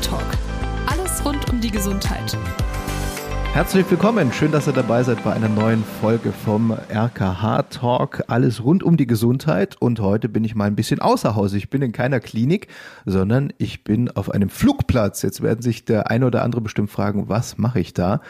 [0.00, 0.24] Talk.
[0.86, 2.36] Alles rund um die Gesundheit.
[3.52, 8.22] Herzlich willkommen, schön, dass ihr dabei seid bei einer neuen Folge vom RKH Talk.
[8.28, 11.52] Alles rund um die Gesundheit und heute bin ich mal ein bisschen außer Haus.
[11.52, 12.68] Ich bin in keiner Klinik,
[13.04, 15.20] sondern ich bin auf einem Flugplatz.
[15.22, 18.20] Jetzt werden sich der eine oder andere bestimmt fragen, was mache ich da?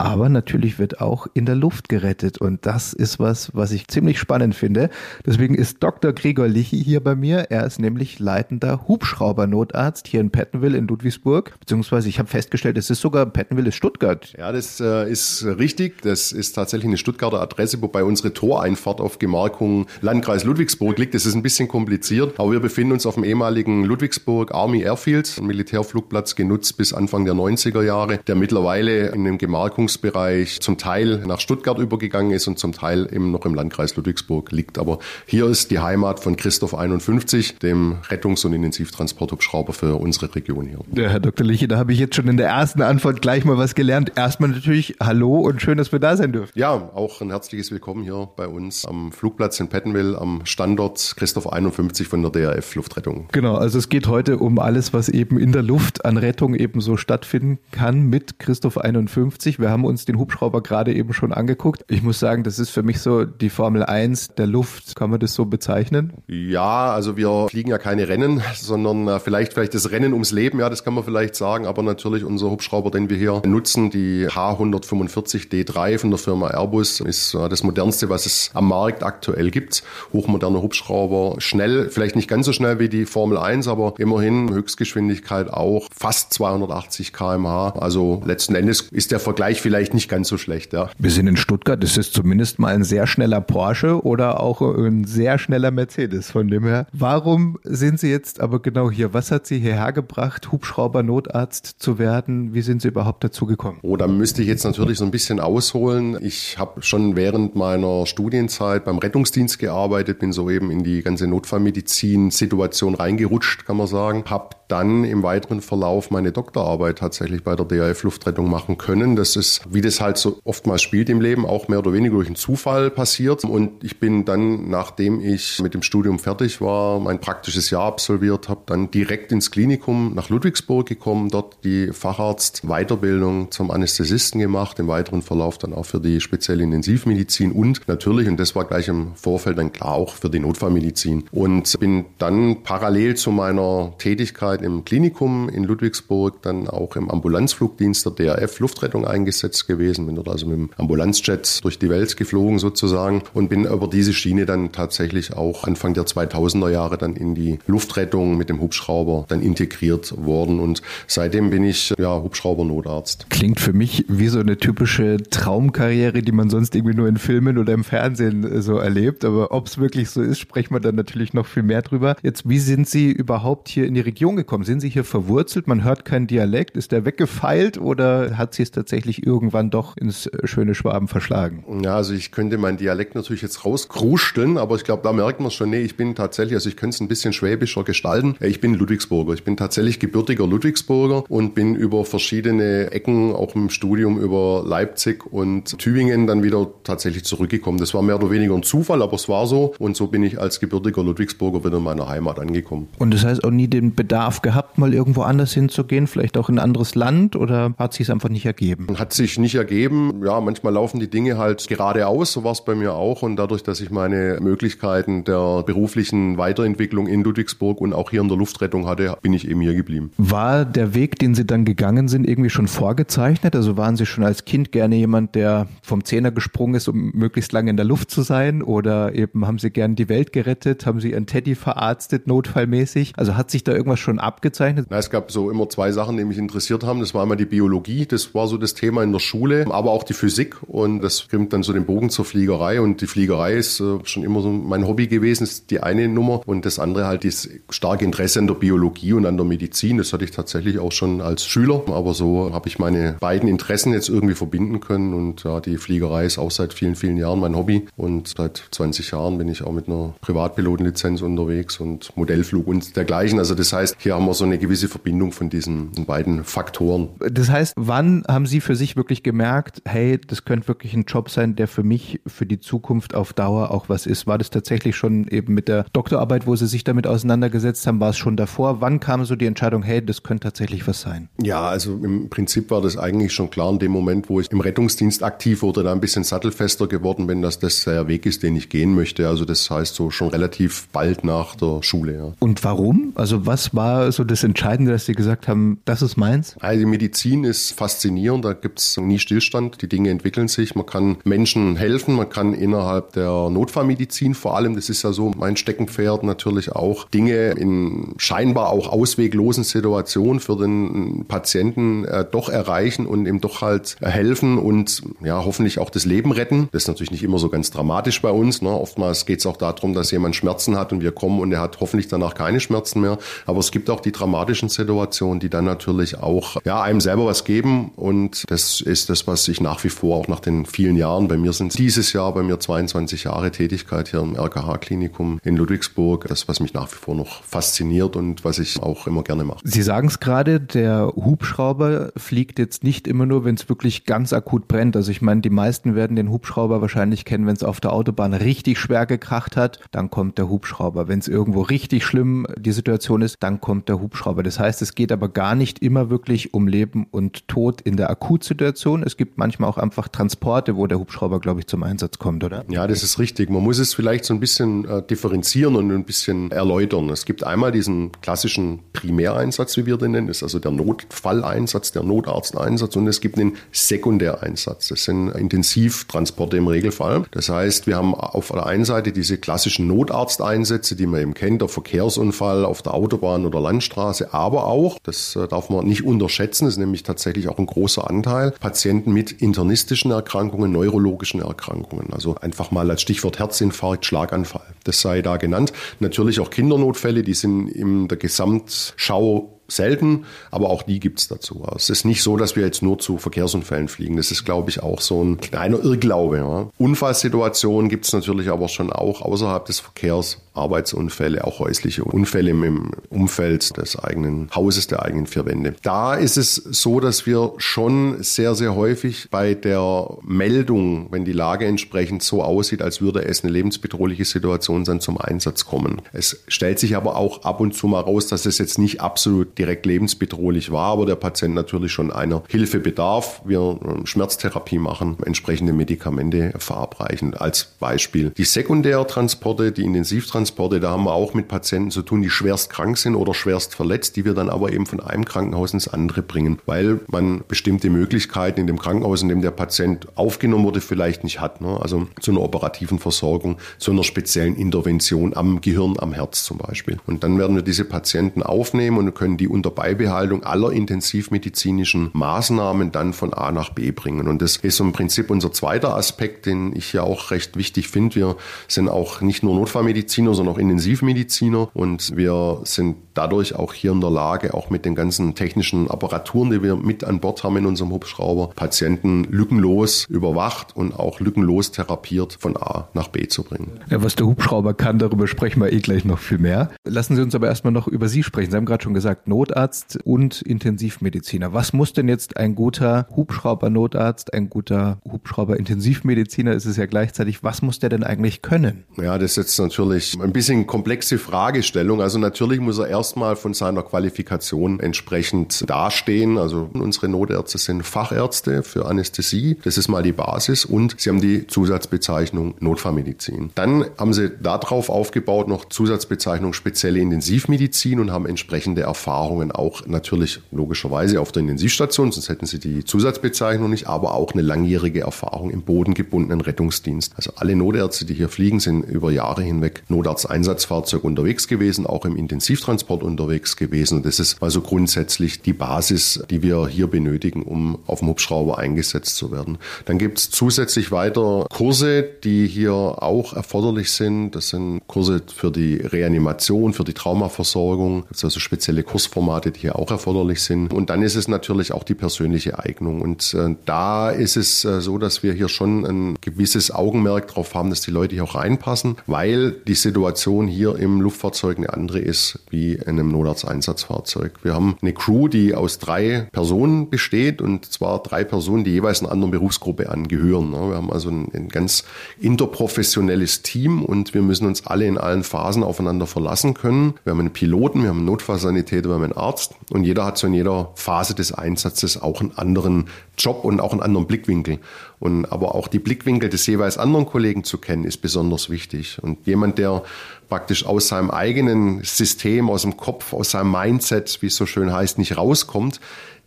[0.00, 4.18] Aber natürlich wird auch in der Luft gerettet und das ist was, was ich ziemlich
[4.18, 4.88] spannend finde.
[5.26, 6.14] Deswegen ist Dr.
[6.14, 7.50] Gregor Lichy hier bei mir.
[7.50, 12.88] Er ist nämlich leitender Hubschraubernotarzt hier in Pettenwil in Ludwigsburg, beziehungsweise ich habe festgestellt, es
[12.88, 14.32] ist sogar Pettenwil ist Stuttgart.
[14.38, 16.00] Ja, das äh, ist richtig.
[16.00, 21.12] Das ist tatsächlich eine Stuttgarter Adresse, wobei unsere Toreinfahrt auf Gemarkung Landkreis Ludwigsburg liegt.
[21.12, 25.36] Das ist ein bisschen kompliziert, aber wir befinden uns auf dem ehemaligen Ludwigsburg Army Airfield,
[25.38, 30.78] ein Militärflugplatz genutzt bis Anfang der 90er Jahre, der mittlerweile in dem Gemarkungs Forschungsbereich zum
[30.78, 34.78] Teil nach Stuttgart übergegangen ist und zum Teil eben noch im Landkreis Ludwigsburg liegt.
[34.78, 40.66] Aber hier ist die Heimat von Christoph 51, dem Rettungs- und Intensivtransporthubschrauber für unsere Region
[40.66, 40.78] hier.
[40.94, 41.46] Ja, Herr Dr.
[41.46, 44.12] Liche, da habe ich jetzt schon in der ersten Antwort gleich mal was gelernt.
[44.16, 46.52] Erstmal natürlich Hallo und schön, dass wir da sein dürfen.
[46.54, 51.52] Ja, auch ein herzliches Willkommen hier bei uns am Flugplatz in Pettenwil am Standort Christoph
[51.52, 53.28] 51 von der DRF Luftrettung.
[53.32, 56.80] Genau, also es geht heute um alles, was eben in der Luft an Rettung eben
[56.80, 59.58] so stattfinden kann mit Christoph 51.
[59.58, 61.84] Wir haben haben uns den Hubschrauber gerade eben schon angeguckt.
[61.88, 64.94] Ich muss sagen, das ist für mich so die Formel 1 der Luft.
[64.94, 66.12] Kann man das so bezeichnen?
[66.26, 70.60] Ja, also wir fliegen ja keine Rennen, sondern äh, vielleicht, vielleicht das Rennen ums Leben,
[70.60, 71.66] ja, das kann man vielleicht sagen.
[71.66, 77.00] Aber natürlich unser Hubschrauber, den wir hier nutzen, die H145 D3 von der Firma Airbus,
[77.00, 79.82] ist äh, das modernste, was es am Markt aktuell gibt.
[80.12, 85.50] Hochmoderner Hubschrauber, schnell, vielleicht nicht ganz so schnell wie die Formel 1, aber immerhin Höchstgeschwindigkeit
[85.50, 87.70] auch fast 280 kmh.
[87.80, 90.72] Also letzten Endes ist der Vergleich vielleicht nicht ganz so schlecht.
[90.72, 90.90] Ja.
[90.98, 95.04] Wir sind in Stuttgart, das ist zumindest mal ein sehr schneller Porsche oder auch ein
[95.04, 96.30] sehr schneller Mercedes.
[96.30, 99.14] Von dem her, warum sind Sie jetzt aber genau hier?
[99.14, 102.54] Was hat Sie hierher gebracht, Hubschrauber-Notarzt zu werden?
[102.54, 103.78] Wie sind Sie überhaupt dazu gekommen?
[103.82, 106.18] Oh, da müsste ich jetzt natürlich so ein bisschen ausholen.
[106.20, 112.94] Ich habe schon während meiner Studienzeit beim Rettungsdienst gearbeitet, bin soeben in die ganze Notfallmedizin-Situation
[112.94, 114.24] reingerutscht, kann man sagen.
[114.26, 119.16] Habe dann im weiteren Verlauf meine Doktorarbeit tatsächlich bei der DAF Luftrettung machen können.
[119.16, 122.28] Das ist, wie das halt so oftmals spielt im Leben, auch mehr oder weniger durch
[122.28, 123.44] einen Zufall passiert.
[123.44, 128.48] Und ich bin dann, nachdem ich mit dem Studium fertig war, mein praktisches Jahr absolviert
[128.48, 134.88] habe, dann direkt ins Klinikum nach Ludwigsburg gekommen, dort die Facharzt-Weiterbildung zum Anästhesisten gemacht, im
[134.88, 139.14] weiteren Verlauf dann auch für die spezielle Intensivmedizin und natürlich, und das war gleich im
[139.14, 141.24] Vorfeld dann klar, auch für die Notfallmedizin.
[141.32, 147.10] Und bin dann parallel zu meiner Tätigkeit Zeit im Klinikum in Ludwigsburg, dann auch im
[147.10, 152.16] Ambulanzflugdienst der DRF Luftrettung eingesetzt gewesen, bin dort also mit dem Ambulanzjet durch die Welt
[152.16, 157.16] geflogen sozusagen und bin über diese Schiene dann tatsächlich auch Anfang der 2000er Jahre dann
[157.16, 163.26] in die Luftrettung mit dem Hubschrauber dann integriert worden und seitdem bin ich ja Hubschraubernotarzt.
[163.30, 167.58] Klingt für mich wie so eine typische Traumkarriere, die man sonst irgendwie nur in Filmen
[167.58, 170.94] oder im Fernsehen äh, so erlebt, aber ob es wirklich so ist, sprechen wir dann
[170.94, 172.16] natürlich noch viel mehr drüber.
[172.22, 174.49] Jetzt, wie sind Sie überhaupt hier in die Region gekommen?
[174.50, 174.64] Angekommen?
[174.64, 175.68] Sind Sie hier verwurzelt?
[175.68, 176.76] Man hört keinen Dialekt.
[176.76, 181.64] Ist der weggefeilt oder hat Sie es tatsächlich irgendwann doch ins äh, schöne Schwaben verschlagen?
[181.84, 185.50] Ja, also ich könnte meinen Dialekt natürlich jetzt rauskruscheln, aber ich glaube, da merkt man
[185.50, 188.34] schon, nee, ich bin tatsächlich, also ich könnte es ein bisschen schwäbischer gestalten.
[188.40, 189.34] Ich bin Ludwigsburger.
[189.34, 195.24] Ich bin tatsächlich gebürtiger Ludwigsburger und bin über verschiedene Ecken, auch im Studium über Leipzig
[195.32, 197.78] und Tübingen dann wieder tatsächlich zurückgekommen.
[197.78, 199.74] Das war mehr oder weniger ein Zufall, aber es war so.
[199.78, 202.88] Und so bin ich als gebürtiger Ludwigsburger wieder in meiner Heimat angekommen.
[202.98, 206.56] Und das heißt auch nie den Bedarf gehabt, mal irgendwo anders hinzugehen, vielleicht auch in
[206.56, 208.86] ein anderes Land oder hat sich es einfach nicht ergeben?
[208.98, 210.22] Hat sich nicht ergeben.
[210.24, 213.22] Ja, manchmal laufen die Dinge halt geradeaus, so war es bei mir auch.
[213.22, 218.28] Und dadurch, dass ich meine Möglichkeiten der beruflichen Weiterentwicklung in Ludwigsburg und auch hier in
[218.28, 220.12] der Luftrettung hatte, bin ich eben hier geblieben.
[220.16, 223.56] War der Weg, den Sie dann gegangen sind, irgendwie schon vorgezeichnet?
[223.56, 227.52] Also waren Sie schon als Kind gerne jemand, der vom Zehner gesprungen ist, um möglichst
[227.52, 228.62] lange in der Luft zu sein?
[228.62, 230.86] Oder eben haben Sie gern die Welt gerettet?
[230.86, 233.12] Haben Sie Ihren Teddy verarztet, notfallmäßig?
[233.16, 234.86] Also hat sich da irgendwas schon ab abgezeichnet?
[234.90, 237.00] Na, es gab so immer zwei Sachen, die mich interessiert haben.
[237.00, 240.04] Das war einmal die Biologie, das war so das Thema in der Schule, aber auch
[240.04, 243.80] die Physik und das bringt dann so den Bogen zur Fliegerei und die Fliegerei ist
[243.80, 247.24] äh, schon immer so mein Hobby gewesen, ist die eine Nummer und das andere halt
[247.24, 249.98] das starke Interesse an der Biologie und an der Medizin.
[249.98, 253.92] Das hatte ich tatsächlich auch schon als Schüler, aber so habe ich meine beiden Interessen
[253.92, 257.56] jetzt irgendwie verbinden können und ja, die Fliegerei ist auch seit vielen, vielen Jahren mein
[257.56, 262.96] Hobby und seit 20 Jahren bin ich auch mit einer Privatpilotenlizenz unterwegs und Modellflug und
[262.96, 263.38] dergleichen.
[263.38, 267.10] Also das heißt, hier hier haben wir so eine gewisse Verbindung von diesen beiden Faktoren.
[267.20, 271.30] Das heißt, wann haben Sie für sich wirklich gemerkt, hey, das könnte wirklich ein Job
[271.30, 274.26] sein, der für mich für die Zukunft auf Dauer auch was ist?
[274.26, 278.10] War das tatsächlich schon eben mit der Doktorarbeit, wo Sie sich damit auseinandergesetzt haben, war
[278.10, 278.80] es schon davor?
[278.80, 281.28] Wann kam so die Entscheidung, hey, das könnte tatsächlich was sein?
[281.40, 284.60] Ja, also im Prinzip war das eigentlich schon klar in dem Moment, wo ich im
[284.60, 288.56] Rettungsdienst aktiv wurde, da ein bisschen sattelfester geworden bin, dass das der Weg ist, den
[288.56, 289.28] ich gehen möchte.
[289.28, 292.16] Also das heißt so schon relativ bald nach der Schule.
[292.16, 292.32] Ja.
[292.40, 293.12] Und warum?
[293.14, 296.56] Also was war so das Entscheidende, dass Sie gesagt haben, das ist meins?
[296.60, 300.86] Also die Medizin ist faszinierend, da gibt es nie Stillstand, die Dinge entwickeln sich, man
[300.86, 305.56] kann Menschen helfen, man kann innerhalb der Notfallmedizin vor allem, das ist ja so mein
[305.56, 313.06] Steckenpferd, natürlich auch Dinge in scheinbar auch ausweglosen Situationen für den Patienten äh, doch erreichen
[313.06, 316.68] und ihm doch halt helfen und ja, hoffentlich auch das Leben retten.
[316.72, 318.62] Das ist natürlich nicht immer so ganz dramatisch bei uns.
[318.62, 318.70] Ne?
[318.70, 321.80] Oftmals geht es auch darum, dass jemand Schmerzen hat und wir kommen und er hat
[321.80, 323.18] hoffentlich danach keine Schmerzen mehr.
[323.46, 327.44] Aber es gibt auch die dramatischen Situationen, die dann natürlich auch ja, einem selber was
[327.44, 327.92] geben.
[327.96, 331.36] Und das ist das, was ich nach wie vor auch nach den vielen Jahren, bei
[331.36, 336.48] mir sind dieses Jahr bei mir 22 Jahre Tätigkeit hier im RKH-Klinikum in Ludwigsburg, das,
[336.48, 339.60] was mich nach wie vor noch fasziniert und was ich auch immer gerne mache.
[339.64, 344.32] Sie sagen es gerade, der Hubschrauber fliegt jetzt nicht immer nur, wenn es wirklich ganz
[344.32, 344.96] akut brennt.
[344.96, 348.34] Also ich meine, die meisten werden den Hubschrauber wahrscheinlich kennen, wenn es auf der Autobahn
[348.34, 351.08] richtig schwer gekracht hat, dann kommt der Hubschrauber.
[351.08, 354.42] Wenn es irgendwo richtig schlimm die Situation ist, dann kommt der Hubschrauber.
[354.42, 358.10] Das heißt, es geht aber gar nicht immer wirklich um Leben und Tod in der
[358.10, 359.02] Akutsituation.
[359.02, 362.64] Es gibt manchmal auch einfach Transporte, wo der Hubschrauber, glaube ich, zum Einsatz kommt, oder?
[362.68, 363.50] Ja, das ist richtig.
[363.50, 367.08] Man muss es vielleicht so ein bisschen äh, differenzieren und ein bisschen erläutern.
[367.10, 371.92] Es gibt einmal diesen klassischen Primäreinsatz, wie wir den nennen, das ist also der Notfalleinsatz,
[371.92, 374.88] der Notarzteinsatz und es gibt einen Sekundäreinsatz.
[374.88, 377.24] Das sind Intensivtransporte im Regelfall.
[377.30, 381.62] Das heißt, wir haben auf der einen Seite diese klassischen Notarzteinsätze, die man eben kennt,
[381.62, 386.64] der Verkehrsunfall auf der Autobahn oder Landstraße, aber auch, das äh, darf man nicht unterschätzen,
[386.64, 392.12] das ist nämlich tatsächlich auch ein großer Anteil, Patienten mit internistischen Erkrankungen, neurologischen Erkrankungen.
[392.12, 394.66] Also einfach mal als Stichwort Herzinfarkt, Schlaganfall.
[394.84, 395.72] Das sei da genannt.
[396.00, 401.66] Natürlich auch Kindernotfälle, die sind in der Gesamtschau selten, aber auch die gibt's dazu.
[401.74, 404.16] Es ist nicht so, dass wir jetzt nur zu Verkehrsunfällen fliegen.
[404.16, 406.38] Das ist, glaube ich, auch so ein kleiner Irrglaube.
[406.38, 406.70] Ja.
[406.78, 410.38] Unfallsituationen gibt's natürlich aber schon auch außerhalb des Verkehrs.
[410.54, 415.74] Arbeitsunfälle, auch häusliche Unfälle im Umfeld des eigenen Hauses, der eigenen vier Wände.
[415.82, 421.32] Da ist es so, dass wir schon sehr, sehr häufig bei der Meldung, wenn die
[421.32, 426.02] Lage entsprechend so aussieht, als würde es eine lebensbedrohliche Situation sein, zum Einsatz kommen.
[426.12, 429.54] Es stellt sich aber auch ab und zu mal raus, dass es jetzt nicht absolut
[429.60, 433.42] direkt lebensbedrohlich war, aber der Patient natürlich schon einer Hilfe bedarf.
[433.44, 437.34] Wir ähm, Schmerztherapie machen, entsprechende Medikamente verabreichen.
[437.34, 442.30] Als Beispiel die Sekundärtransporte, die Intensivtransporte, da haben wir auch mit Patienten zu tun, die
[442.30, 445.88] schwerst krank sind oder schwerst verletzt, die wir dann aber eben von einem Krankenhaus ins
[445.88, 450.80] andere bringen, weil man bestimmte Möglichkeiten in dem Krankenhaus, in dem der Patient aufgenommen wurde,
[450.80, 451.60] vielleicht nicht hat.
[451.60, 451.78] Ne?
[451.80, 456.98] Also zu einer operativen Versorgung, zu einer speziellen Intervention am Gehirn, am Herz zum Beispiel.
[457.06, 462.92] Und dann werden wir diese Patienten aufnehmen und können die unter Beibehaltung aller intensivmedizinischen Maßnahmen
[462.92, 464.28] dann von A nach B bringen.
[464.28, 468.16] Und das ist im Prinzip unser zweiter Aspekt, den ich ja auch recht wichtig finde.
[468.16, 468.36] Wir
[468.68, 474.00] sind auch nicht nur Notfallmediziner, sondern auch Intensivmediziner und wir sind dadurch auch hier in
[474.00, 477.66] der Lage, auch mit den ganzen technischen Apparaturen, die wir mit an Bord haben in
[477.66, 483.80] unserem Hubschrauber, Patienten lückenlos überwacht und auch lückenlos therapiert von A nach B zu bringen.
[483.90, 486.70] Ja, was der Hubschrauber kann, darüber sprechen wir eh gleich noch viel mehr.
[486.84, 488.50] Lassen Sie uns aber erstmal noch über Sie sprechen.
[488.50, 491.52] Sie haben gerade schon gesagt, Notarzt und Intensivmediziner.
[491.52, 497.62] Was muss denn jetzt ein guter Hubschrauber-Notarzt, ein guter Hubschrauber-Intensivmediziner ist es ja gleichzeitig, was
[497.62, 498.84] muss der denn eigentlich können?
[498.96, 502.00] Ja, das ist jetzt natürlich ein bisschen komplexe Fragestellung.
[502.00, 506.38] Also natürlich muss er erstmal von seiner Qualifikation entsprechend dastehen.
[506.38, 509.56] Also unsere Notärzte sind Fachärzte für Anästhesie.
[509.64, 513.50] Das ist mal die Basis und sie haben die Zusatzbezeichnung Notfallmedizin.
[513.56, 520.40] Dann haben sie darauf aufgebaut noch Zusatzbezeichnung spezielle Intensivmedizin und haben entsprechende Erfahrungen auch natürlich
[520.52, 525.50] logischerweise auf der Intensivstation, sonst hätten sie die Zusatzbezeichnung nicht, aber auch eine langjährige Erfahrung
[525.50, 527.14] im bodengebundenen Rettungsdienst.
[527.16, 532.14] Also alle Notärzte, die hier fliegen, sind über Jahre hinweg Notarzteinsatzfahrzeug unterwegs gewesen, auch im
[532.14, 534.02] Intensivtransport unterwegs gewesen.
[534.02, 539.16] Das ist also grundsätzlich die Basis, die wir hier benötigen, um auf dem Hubschrauber eingesetzt
[539.16, 539.58] zu werden.
[539.84, 544.32] Dann gibt es zusätzlich weiter Kurse, die hier auch erforderlich sind.
[544.32, 548.04] Das sind Kurse für die Reanimation, für die Traumaversorgung.
[548.08, 550.72] Das ist also spezielle Kursformate, die hier auch erforderlich sind.
[550.72, 553.00] Und dann ist es natürlich auch die persönliche Eignung.
[553.00, 557.54] Und äh, da ist es äh, so, dass wir hier schon ein gewisses Augenmerk darauf
[557.54, 561.98] haben, dass die Leute hier auch reinpassen, weil die Situation hier im Luftfahrzeug eine andere
[561.98, 564.40] ist wie in einem Notarzteinsatzfahrzeug.
[564.42, 569.00] Wir haben eine Crew, die aus drei Personen besteht und zwar drei Personen, die jeweils
[569.02, 570.52] einer anderen Berufsgruppe angehören.
[570.52, 571.84] Wir haben also ein, ein ganz
[572.20, 576.94] interprofessionelles Team und wir müssen uns alle in allen Phasen aufeinander verlassen können.
[577.04, 580.18] Wir haben einen Piloten, wir haben einen Notfallsanitäter, wir haben einen Arzt und jeder hat
[580.18, 582.86] so in jeder Phase des Einsatzes auch einen anderen
[583.18, 584.58] Job und auch einen anderen Blickwinkel.
[584.98, 588.98] Und aber auch die Blickwinkel des jeweils anderen Kollegen zu kennen, ist besonders wichtig.
[589.02, 589.82] Und jemand, der
[590.30, 594.72] praktisch aus seinem eigenen System, aus dem Kopf, aus seinem Mindset, wie es so schön
[594.72, 595.80] heißt, nicht rauskommt,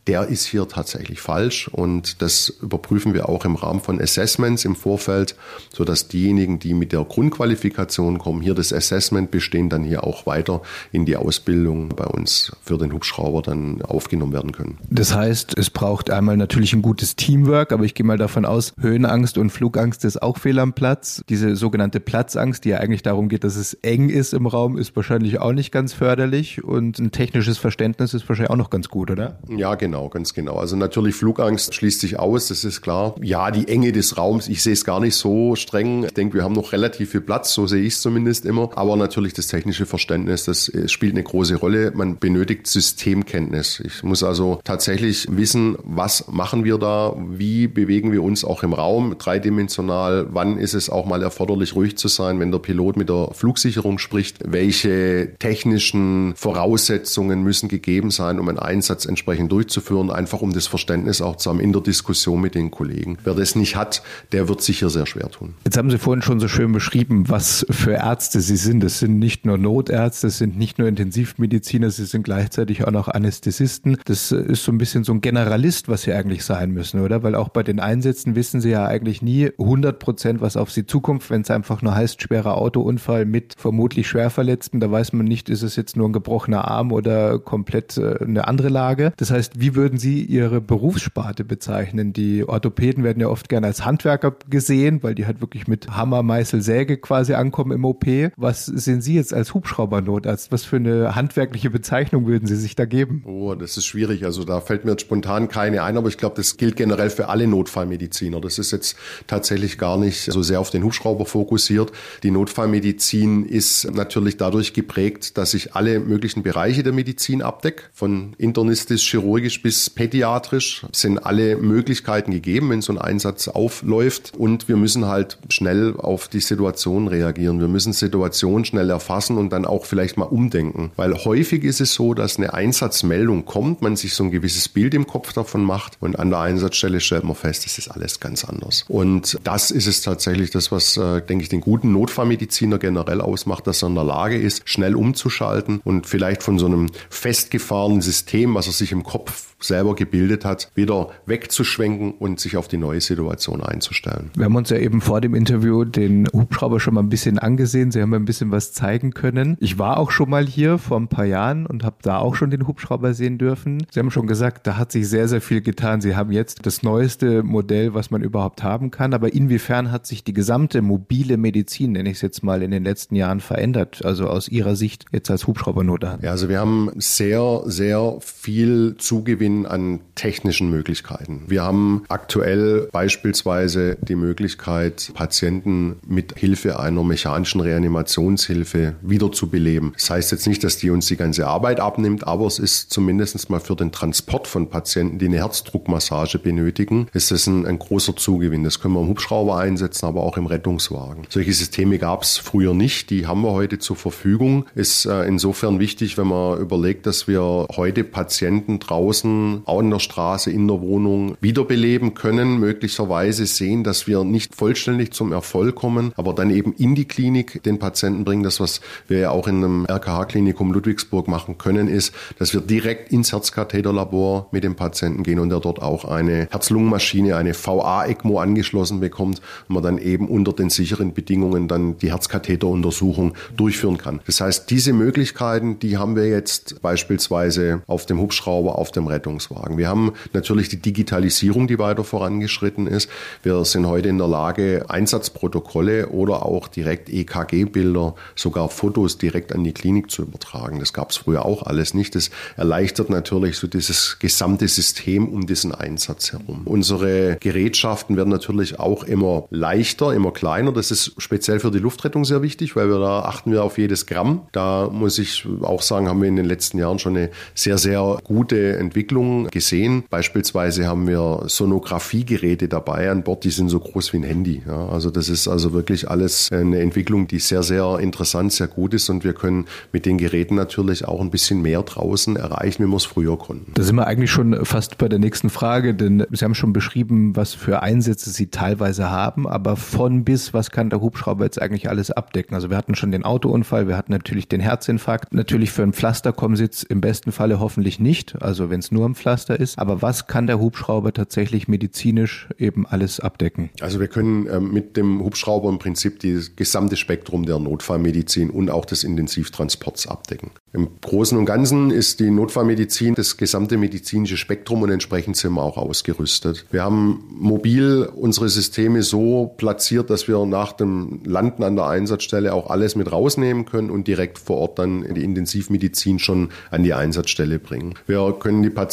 [0.07, 4.75] der ist hier tatsächlich falsch und das überprüfen wir auch im Rahmen von Assessments im
[4.75, 5.35] Vorfeld,
[5.71, 10.25] so dass diejenigen, die mit der Grundqualifikation kommen, hier das Assessment bestehen, dann hier auch
[10.25, 14.77] weiter in die Ausbildung bei uns für den Hubschrauber dann aufgenommen werden können.
[14.89, 18.73] Das heißt, es braucht einmal natürlich ein gutes Teamwork, aber ich gehe mal davon aus,
[18.79, 21.23] Höhenangst und Flugangst ist auch fehl am Platz.
[21.29, 24.95] Diese sogenannte Platzangst, die ja eigentlich darum geht, dass es eng ist im Raum, ist
[24.97, 29.09] wahrscheinlich auch nicht ganz förderlich und ein technisches Verständnis ist wahrscheinlich auch noch ganz gut,
[29.09, 29.39] oder?
[29.47, 30.55] Ja, genau genau, ganz genau.
[30.55, 33.13] Also natürlich Flugangst schließt sich aus, das ist klar.
[33.21, 36.05] Ja, die Enge des Raums, ich sehe es gar nicht so streng.
[36.05, 38.71] Ich denke, wir haben noch relativ viel Platz, so sehe ich es zumindest immer.
[38.75, 41.91] Aber natürlich das technische Verständnis, das äh, spielt eine große Rolle.
[41.93, 43.81] Man benötigt Systemkenntnis.
[43.85, 48.73] Ich muss also tatsächlich wissen, was machen wir da, wie bewegen wir uns auch im
[48.73, 53.09] Raum, dreidimensional, wann ist es auch mal erforderlich, ruhig zu sein, wenn der Pilot mit
[53.09, 60.09] der Flugsicherung spricht, welche technischen Voraussetzungen müssen gegeben sein, um einen Einsatz entsprechend durchzuführen führen,
[60.09, 63.17] einfach um das Verständnis auch zu haben in der Diskussion mit den Kollegen.
[63.23, 65.53] Wer das nicht hat, der wird sicher sehr schwer tun.
[65.65, 68.83] Jetzt haben Sie vorhin schon so schön beschrieben, was für Ärzte Sie sind.
[68.83, 73.07] Das sind nicht nur Notärzte, das sind nicht nur Intensivmediziner, Sie sind gleichzeitig auch noch
[73.07, 73.97] Anästhesisten.
[74.05, 77.23] Das ist so ein bisschen so ein Generalist, was Sie eigentlich sein müssen, oder?
[77.23, 80.85] Weil auch bei den Einsätzen wissen Sie ja eigentlich nie 100 Prozent, was auf Sie
[80.85, 84.79] zukommt, wenn es einfach nur heißt, schwerer Autounfall mit vermutlich Schwerverletzten.
[84.79, 88.47] Da weiß man nicht, ist es jetzt nur ein gebrochener Arm oder komplett äh, eine
[88.47, 89.13] andere Lage.
[89.17, 92.13] Das heißt, wie würden Sie Ihre Berufssparte bezeichnen?
[92.13, 96.23] Die Orthopäden werden ja oft gerne als Handwerker gesehen, weil die halt wirklich mit Hammer,
[96.23, 98.05] Meißel, Säge quasi ankommen im OP.
[98.37, 100.51] Was sehen Sie jetzt als Hubschraubernotarzt?
[100.51, 103.23] Was für eine handwerkliche Bezeichnung würden Sie sich da geben?
[103.25, 104.25] Oh, das ist schwierig.
[104.25, 107.29] Also da fällt mir jetzt spontan keine ein, aber ich glaube, das gilt generell für
[107.29, 108.39] alle Notfallmediziner.
[108.41, 108.95] Das ist jetzt
[109.27, 111.91] tatsächlich gar nicht so sehr auf den Hubschrauber fokussiert.
[112.23, 118.35] Die Notfallmedizin ist natürlich dadurch geprägt, dass ich alle möglichen Bereiche der Medizin abdecke, von
[118.37, 124.33] internistisch, chirurgisch bis pädiatrisch sind alle Möglichkeiten gegeben, wenn so ein Einsatz aufläuft.
[124.37, 127.61] Und wir müssen halt schnell auf die Situation reagieren.
[127.61, 130.91] Wir müssen Situationen schnell erfassen und dann auch vielleicht mal umdenken.
[130.97, 134.93] Weil häufig ist es so, dass eine Einsatzmeldung kommt, man sich so ein gewisses Bild
[134.93, 138.43] im Kopf davon macht und an der Einsatzstelle stellt man fest, es ist alles ganz
[138.43, 138.83] anders.
[138.89, 143.65] Und das ist es tatsächlich das, was, äh, denke ich, den guten Notfallmediziner generell ausmacht,
[143.65, 148.55] dass er in der Lage ist, schnell umzuschalten und vielleicht von so einem festgefahrenen System,
[148.55, 153.01] was er sich im Kopf selber gebildet hat, wieder wegzuschwenken und sich auf die neue
[153.01, 154.31] Situation einzustellen.
[154.35, 157.91] Wir haben uns ja eben vor dem Interview den Hubschrauber schon mal ein bisschen angesehen.
[157.91, 159.57] Sie haben mir ein bisschen was zeigen können.
[159.59, 162.49] Ich war auch schon mal hier vor ein paar Jahren und habe da auch schon
[162.49, 163.85] den Hubschrauber sehen dürfen.
[163.91, 166.01] Sie haben schon gesagt, da hat sich sehr, sehr viel getan.
[166.01, 169.13] Sie haben jetzt das neueste Modell, was man überhaupt haben kann.
[169.13, 172.83] Aber inwiefern hat sich die gesamte mobile Medizin, nenne ich es jetzt mal, in den
[172.83, 174.03] letzten Jahren verändert?
[174.03, 176.23] Also aus Ihrer Sicht jetzt als Hubschraubernotarzt?
[176.23, 181.43] Ja, also wir haben sehr, sehr viel Zugewinn Unmengen an technischen Möglichkeiten.
[181.47, 189.93] Wir haben aktuell beispielsweise die Möglichkeit, Patienten mit Hilfe einer mechanischen Reanimationshilfe wiederzubeleben.
[189.93, 193.49] Das heißt jetzt nicht, dass die uns die ganze Arbeit abnimmt, aber es ist zumindest
[193.49, 198.15] mal für den Transport von Patienten, die eine Herzdruckmassage benötigen, ist das ein, ein großer
[198.15, 198.63] Zugewinn.
[198.63, 201.25] Das können wir im Hubschrauber einsetzen, aber auch im Rettungswagen.
[201.29, 204.65] Solche Systeme gab es früher nicht, die haben wir heute zur Verfügung.
[204.75, 209.99] Ist äh, insofern wichtig, wenn man überlegt, dass wir heute Patienten draußen auch in der
[209.99, 216.13] Straße, in der Wohnung wiederbeleben können, möglicherweise sehen, dass wir nicht vollständig zum Erfolg kommen,
[216.15, 218.43] aber dann eben in die Klinik den Patienten bringen.
[218.43, 223.11] Das, was wir ja auch in einem RKH-Klinikum Ludwigsburg machen können, ist, dass wir direkt
[223.11, 228.99] ins Herzkatheterlabor mit dem Patienten gehen und er dort auch eine Herz-Lungen-Maschine, eine VA-ECMO angeschlossen
[228.99, 234.21] bekommt und man dann eben unter den sicheren Bedingungen dann die Herzkatheteruntersuchung durchführen kann.
[234.25, 239.23] Das heißt, diese Möglichkeiten, die haben wir jetzt beispielsweise auf dem Hubschrauber, auf dem Retter
[239.33, 239.77] Rettungswagen.
[239.77, 243.09] Wir haben natürlich die Digitalisierung, die weiter vorangeschritten ist.
[243.41, 249.63] Wir sind heute in der Lage, Einsatzprotokolle oder auch direkt EKG-Bilder, sogar Fotos direkt an
[249.63, 250.79] die Klinik zu übertragen.
[250.79, 252.15] Das gab es früher auch alles nicht.
[252.15, 256.61] Das erleichtert natürlich so dieses gesamte System um diesen Einsatz herum.
[256.65, 260.71] Unsere Gerätschaften werden natürlich auch immer leichter, immer kleiner.
[260.71, 264.05] Das ist speziell für die Luftrettung sehr wichtig, weil wir da achten wir auf jedes
[264.05, 264.43] Gramm.
[264.51, 268.19] Da muss ich auch sagen, haben wir in den letzten Jahren schon eine sehr, sehr
[268.23, 270.03] gute Entwicklung gesehen.
[270.09, 274.61] Beispielsweise haben wir Sonographiegeräte dabei an Bord, die sind so groß wie ein Handy.
[274.67, 278.93] Ja, also das ist also wirklich alles eine Entwicklung, die sehr, sehr interessant, sehr gut
[278.93, 282.89] ist und wir können mit den Geräten natürlich auch ein bisschen mehr draußen erreichen, wie
[282.89, 283.73] wir es früher konnten.
[283.73, 287.35] Da sind wir eigentlich schon fast bei der nächsten Frage, denn Sie haben schon beschrieben,
[287.35, 291.89] was für Einsätze Sie teilweise haben, aber von bis, was kann der Hubschrauber jetzt eigentlich
[291.89, 292.55] alles abdecken?
[292.55, 296.83] Also wir hatten schon den Autounfall, wir hatten natürlich den Herzinfarkt, natürlich für einen Pflasterkommsitz
[296.83, 300.47] im besten Falle hoffentlich nicht, also wenn es nur ein Pflaster ist, aber was kann
[300.47, 303.69] der Hubschrauber tatsächlich medizinisch eben alles abdecken?
[303.81, 308.69] Also wir können äh, mit dem Hubschrauber im Prinzip das gesamte Spektrum der Notfallmedizin und
[308.69, 310.51] auch des Intensivtransports abdecken.
[310.73, 315.61] Im Großen und Ganzen ist die Notfallmedizin das gesamte medizinische Spektrum und entsprechend sind wir
[315.61, 316.65] auch ausgerüstet.
[316.71, 322.53] Wir haben mobil unsere Systeme so platziert, dass wir nach dem Landen an der Einsatzstelle
[322.53, 326.93] auch alles mit rausnehmen können und direkt vor Ort dann die Intensivmedizin schon an die
[326.93, 327.93] Einsatzstelle bringen.
[328.07, 328.92] Wir können die Patienten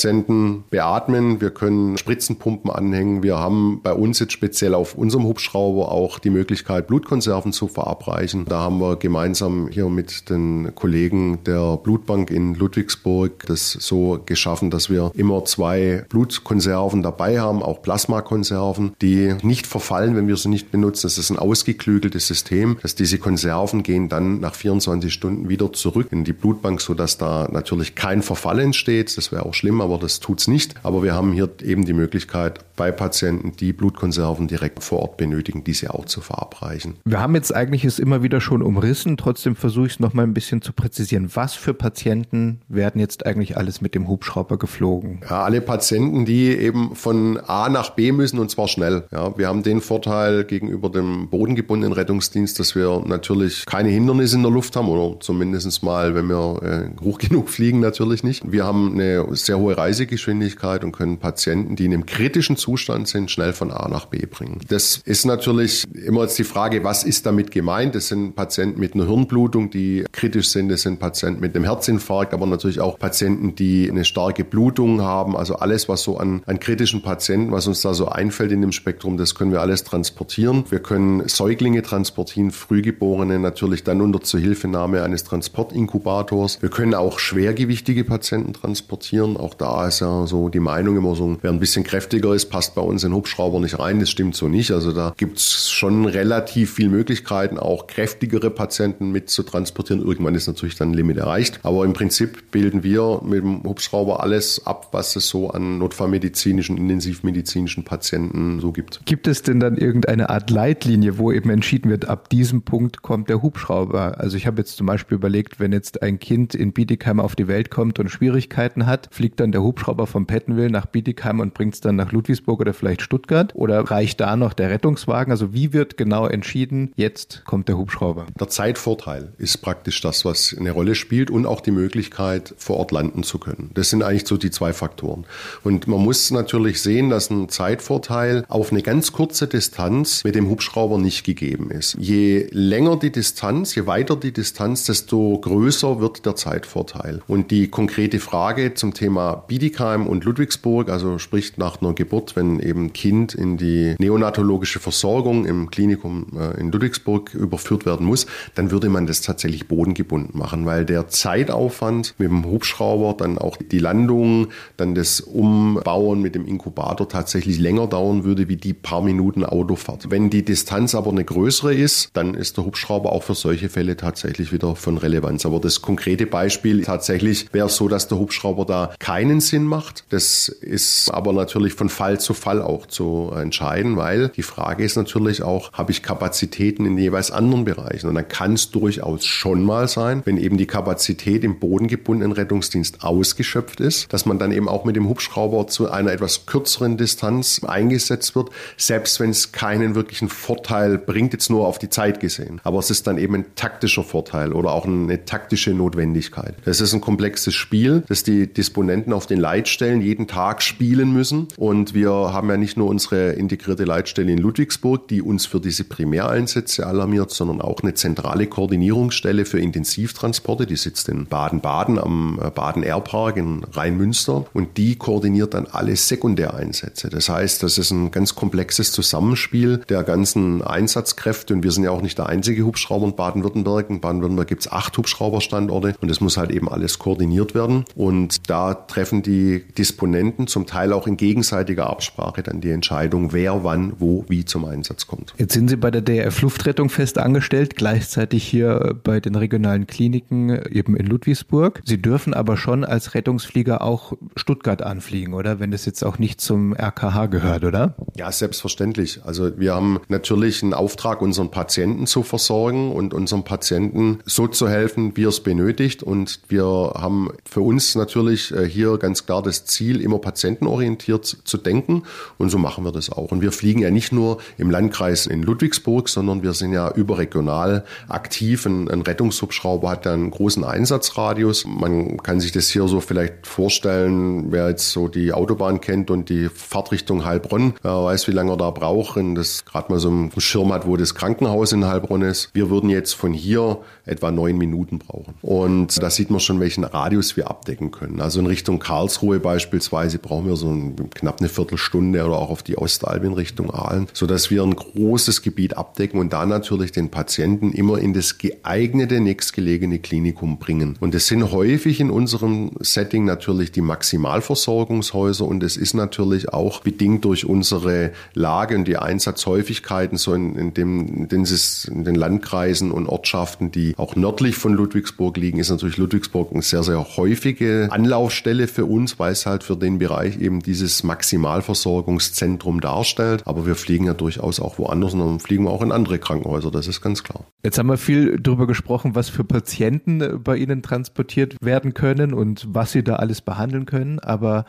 [0.70, 6.18] beatmen, wir können Spritzenpumpen anhängen, wir haben bei uns jetzt speziell auf unserem Hubschrauber auch
[6.18, 8.44] die Möglichkeit, Blutkonserven zu verabreichen.
[8.46, 14.70] Da haben wir gemeinsam hier mit den Kollegen der Blutbank in Ludwigsburg das so geschaffen,
[14.70, 20.48] dass wir immer zwei Blutkonserven dabei haben, auch Plasmakonserven, die nicht verfallen, wenn wir sie
[20.48, 21.02] nicht benutzen.
[21.02, 26.08] Das ist ein ausgeklügeltes System, dass diese Konserven gehen dann nach 24 Stunden wieder zurück
[26.10, 29.16] in die Blutbank, sodass da natürlich kein Verfall entsteht.
[29.16, 30.74] Das wäre auch schlimm, aber das tut's nicht.
[30.82, 35.64] Aber wir haben hier eben die Möglichkeit, bei Patienten, die Blutkonserven direkt vor Ort benötigen,
[35.64, 36.94] diese auch zu verabreichen.
[37.04, 40.22] Wir haben jetzt eigentlich es immer wieder schon umrissen, trotzdem versuche ich es noch mal
[40.22, 41.28] ein bisschen zu präzisieren.
[41.34, 45.20] Was für Patienten werden jetzt eigentlich alles mit dem Hubschrauber geflogen?
[45.28, 49.04] Ja, alle Patienten, die eben von A nach B müssen und zwar schnell.
[49.12, 54.42] Ja, wir haben den Vorteil gegenüber dem bodengebundenen Rettungsdienst, dass wir natürlich keine Hindernisse in
[54.42, 58.50] der Luft haben oder zumindest mal, wenn wir äh, hoch genug fliegen, natürlich nicht.
[58.50, 63.30] Wir haben eine sehr hohe Reisegeschwindigkeit und können Patienten, die in einem kritischen Zustand sind,
[63.30, 64.60] schnell von A nach B bringen.
[64.68, 67.94] Das ist natürlich immer jetzt die Frage, was ist damit gemeint?
[67.94, 70.68] Das sind Patienten mit einer Hirnblutung, die kritisch sind.
[70.68, 75.36] Das sind Patienten mit einem Herzinfarkt, aber natürlich auch Patienten, die eine starke Blutung haben.
[75.36, 78.72] Also alles, was so an, an kritischen Patienten, was uns da so einfällt in dem
[78.72, 80.64] Spektrum, das können wir alles transportieren.
[80.68, 86.60] Wir können Säuglinge transportieren, Frühgeborene natürlich dann unter Zuhilfenahme eines Transportinkubators.
[86.60, 89.36] Wir können auch schwergewichtige Patienten transportieren.
[89.36, 92.74] Auch da ist ja so die Meinung immer so, wer ein bisschen kräftiger ist, passt
[92.74, 94.00] bei uns in Hubschrauber nicht rein.
[94.00, 94.70] Das stimmt so nicht.
[94.72, 100.02] Also da gibt es schon relativ viele Möglichkeiten, auch kräftigere Patienten mit zu transportieren.
[100.02, 101.60] Irgendwann ist natürlich dann ein Limit erreicht erreicht.
[101.62, 106.76] Aber im Prinzip bilden wir mit dem Hubschrauber alles ab, was es so an notfallmedizinischen,
[106.76, 109.00] intensivmedizinischen Patienten so gibt.
[109.04, 113.28] Gibt es denn dann irgendeine Art Leitlinie, wo eben entschieden wird, ab diesem Punkt kommt
[113.28, 114.18] der Hubschrauber?
[114.18, 117.48] Also ich habe jetzt zum Beispiel überlegt, wenn jetzt ein Kind in Bietigheim auf die
[117.48, 121.74] Welt kommt und Schwierigkeiten hat, fliegt dann der Hubschrauber vom Pettenwil nach Bietigheim und bringt
[121.74, 123.54] es dann nach Ludwigsburg oder vielleicht Stuttgart?
[123.54, 125.30] Oder reicht da noch der Rettungswagen?
[125.30, 128.26] Also wie wird genau entschieden, jetzt kommt der Hubschrauber?
[128.38, 132.92] Der Zeitvorteil ist praktisch das, was eine Rolle spielt und auch die Möglichkeit, vor Ort
[132.92, 133.70] landen zu können.
[133.74, 135.26] Das sind eigentlich so die zwei Faktoren.
[135.62, 140.48] Und man muss natürlich sehen, dass ein Zeitvorteil auf eine ganz kurze Distanz mit dem
[140.48, 141.96] Hubschrauber nicht gegeben ist.
[141.98, 147.22] Je länger die Distanz, je weiter die Distanz, desto größer wird der Zeitvorteil.
[147.26, 152.60] Und die konkrete Frage zum Thema Bietigheim und Ludwigsburg, also sprich nach einer Geburt, wenn
[152.60, 158.70] eben Kind in die neonatologische Versorgung im Klinikum äh, in Ludwigsburg überführt werden muss, dann
[158.70, 163.80] würde man das tatsächlich bodengebunden machen, weil der Zeitaufwand mit dem Hubschrauber, dann auch die
[163.80, 169.44] Landung, dann das Umbauen mit dem Inkubator tatsächlich länger dauern würde wie die paar Minuten
[169.44, 170.12] Autofahrt.
[170.12, 173.96] Wenn die Distanz aber eine größere ist, dann ist der Hubschrauber auch für solche Fälle
[173.96, 175.44] tatsächlich wieder von Relevanz.
[175.44, 180.04] Aber das konkrete Beispiel tatsächlich wäre so, dass der Hubschrauber da keinen Sinn macht.
[180.10, 184.96] Das ist aber natürlich von Fall zu Fall auch zu entscheiden, weil die Frage ist
[184.96, 188.08] natürlich auch, habe ich Kapazitäten in jeweils anderen Bereichen?
[188.08, 192.32] Und dann kann es durchaus schon mal sein, wenn eben die Kapazität Kapazität im bodengebundenen
[192.32, 196.96] Rettungsdienst ausgeschöpft ist, dass man dann eben auch mit dem Hubschrauber zu einer etwas kürzeren
[196.96, 202.20] Distanz eingesetzt wird, selbst wenn es keinen wirklichen Vorteil bringt, jetzt nur auf die Zeit
[202.20, 202.60] gesehen.
[202.64, 206.54] Aber es ist dann eben ein taktischer Vorteil oder auch eine taktische Notwendigkeit.
[206.64, 211.12] Das ist ein komplexes Spiel, das die Disponenten auch auf den Leitstellen jeden Tag spielen
[211.12, 211.48] müssen.
[211.58, 215.84] Und wir haben ja nicht nur unsere integrierte Leitstelle in Ludwigsburg, die uns für diese
[215.84, 220.64] Primäreinsätze alarmiert, sondern auch eine zentrale Koordinierungsstelle für Intensivtransporte.
[220.64, 225.94] Die sitzt in Baden-Baden am äh, Baden Airpark in Rhein-Münster und die koordiniert dann alle
[225.96, 227.10] Sekundäreinsätze.
[227.10, 231.90] Das heißt, das ist ein ganz komplexes Zusammenspiel der ganzen Einsatzkräfte und wir sind ja
[231.90, 233.90] auch nicht der einzige Hubschrauber in Baden-Württemberg.
[233.90, 237.84] In Baden-Württemberg gibt es acht Hubschrauberstandorte und es muss halt eben alles koordiniert werden.
[237.94, 243.64] Und da treffen die Disponenten zum Teil auch in gegenseitiger Absprache dann die Entscheidung, wer
[243.64, 245.34] wann, wo, wie zum Einsatz kommt.
[245.38, 250.50] Jetzt sind Sie bei der DRF Luftrettung fest angestellt, gleichzeitig hier bei den regionalen Kliniken
[250.70, 251.82] eben in Ludwigsburg.
[251.84, 255.60] Sie dürfen aber schon als Rettungsflieger auch Stuttgart anfliegen, oder?
[255.60, 257.96] Wenn das jetzt auch nicht zum RKH gehört, oder?
[258.16, 259.20] Ja, selbstverständlich.
[259.24, 264.68] Also wir haben natürlich einen Auftrag, unseren Patienten zu versorgen und unseren Patienten so zu
[264.68, 266.02] helfen, wie er es benötigt.
[266.02, 271.56] Und wir haben für uns natürlich äh, hier ganz klar das Ziel, immer patientenorientiert zu
[271.56, 272.04] denken.
[272.38, 273.32] Und so machen wir das auch.
[273.32, 277.84] Und wir fliegen ja nicht nur im Landkreis in Ludwigsburg, sondern wir sind ja überregional
[278.08, 278.66] aktiv.
[278.66, 281.64] Ein, ein Rettungshubschrauber hat ja einen großen Einsatzradius.
[281.66, 286.28] Man kann sich das hier so vielleicht vorstellen, wer jetzt so die Autobahn kennt und
[286.28, 290.32] die Fahrtrichtung Heilbronn, weiß, wie lange er da braucht und das gerade mal so einen
[290.38, 292.50] Schirm hat, wo das Krankenhaus in Heilbronn ist.
[292.52, 293.78] Wir würden jetzt von hier
[294.10, 295.34] etwa neun Minuten brauchen.
[295.42, 298.20] Und da sieht man schon, welchen Radius wir abdecken können.
[298.20, 302.62] Also in Richtung Karlsruhe beispielsweise brauchen wir so ein, knapp eine Viertelstunde oder auch auf
[302.62, 307.10] die Ostalb in Richtung Aalen, sodass wir ein großes Gebiet abdecken und da natürlich den
[307.10, 310.96] Patienten immer in das geeignete nächstgelegene Klinikum bringen.
[311.00, 316.80] Und es sind häufig in unserem Setting natürlich die Maximalversorgungshäuser und es ist natürlich auch
[316.80, 321.46] bedingt durch unsere Lage und die Einsatzhäufigkeiten so in, in, dem, in, den,
[321.88, 326.62] in den Landkreisen und Ortschaften, die auch nördlich von Ludwigsburg liegen, ist natürlich Ludwigsburg eine
[326.62, 332.80] sehr, sehr häufige Anlaufstelle für uns, weil es halt für den Bereich eben dieses Maximalversorgungszentrum
[332.80, 333.42] darstellt.
[333.46, 336.70] Aber wir fliegen ja durchaus auch woanders und dann fliegen wir auch in andere Krankenhäuser,
[336.70, 337.44] das ist ganz klar.
[337.62, 342.66] Jetzt haben wir viel darüber gesprochen, was für Patienten bei Ihnen transportiert werden können und
[342.68, 344.18] was Sie da alles behandeln können.
[344.18, 344.64] Aber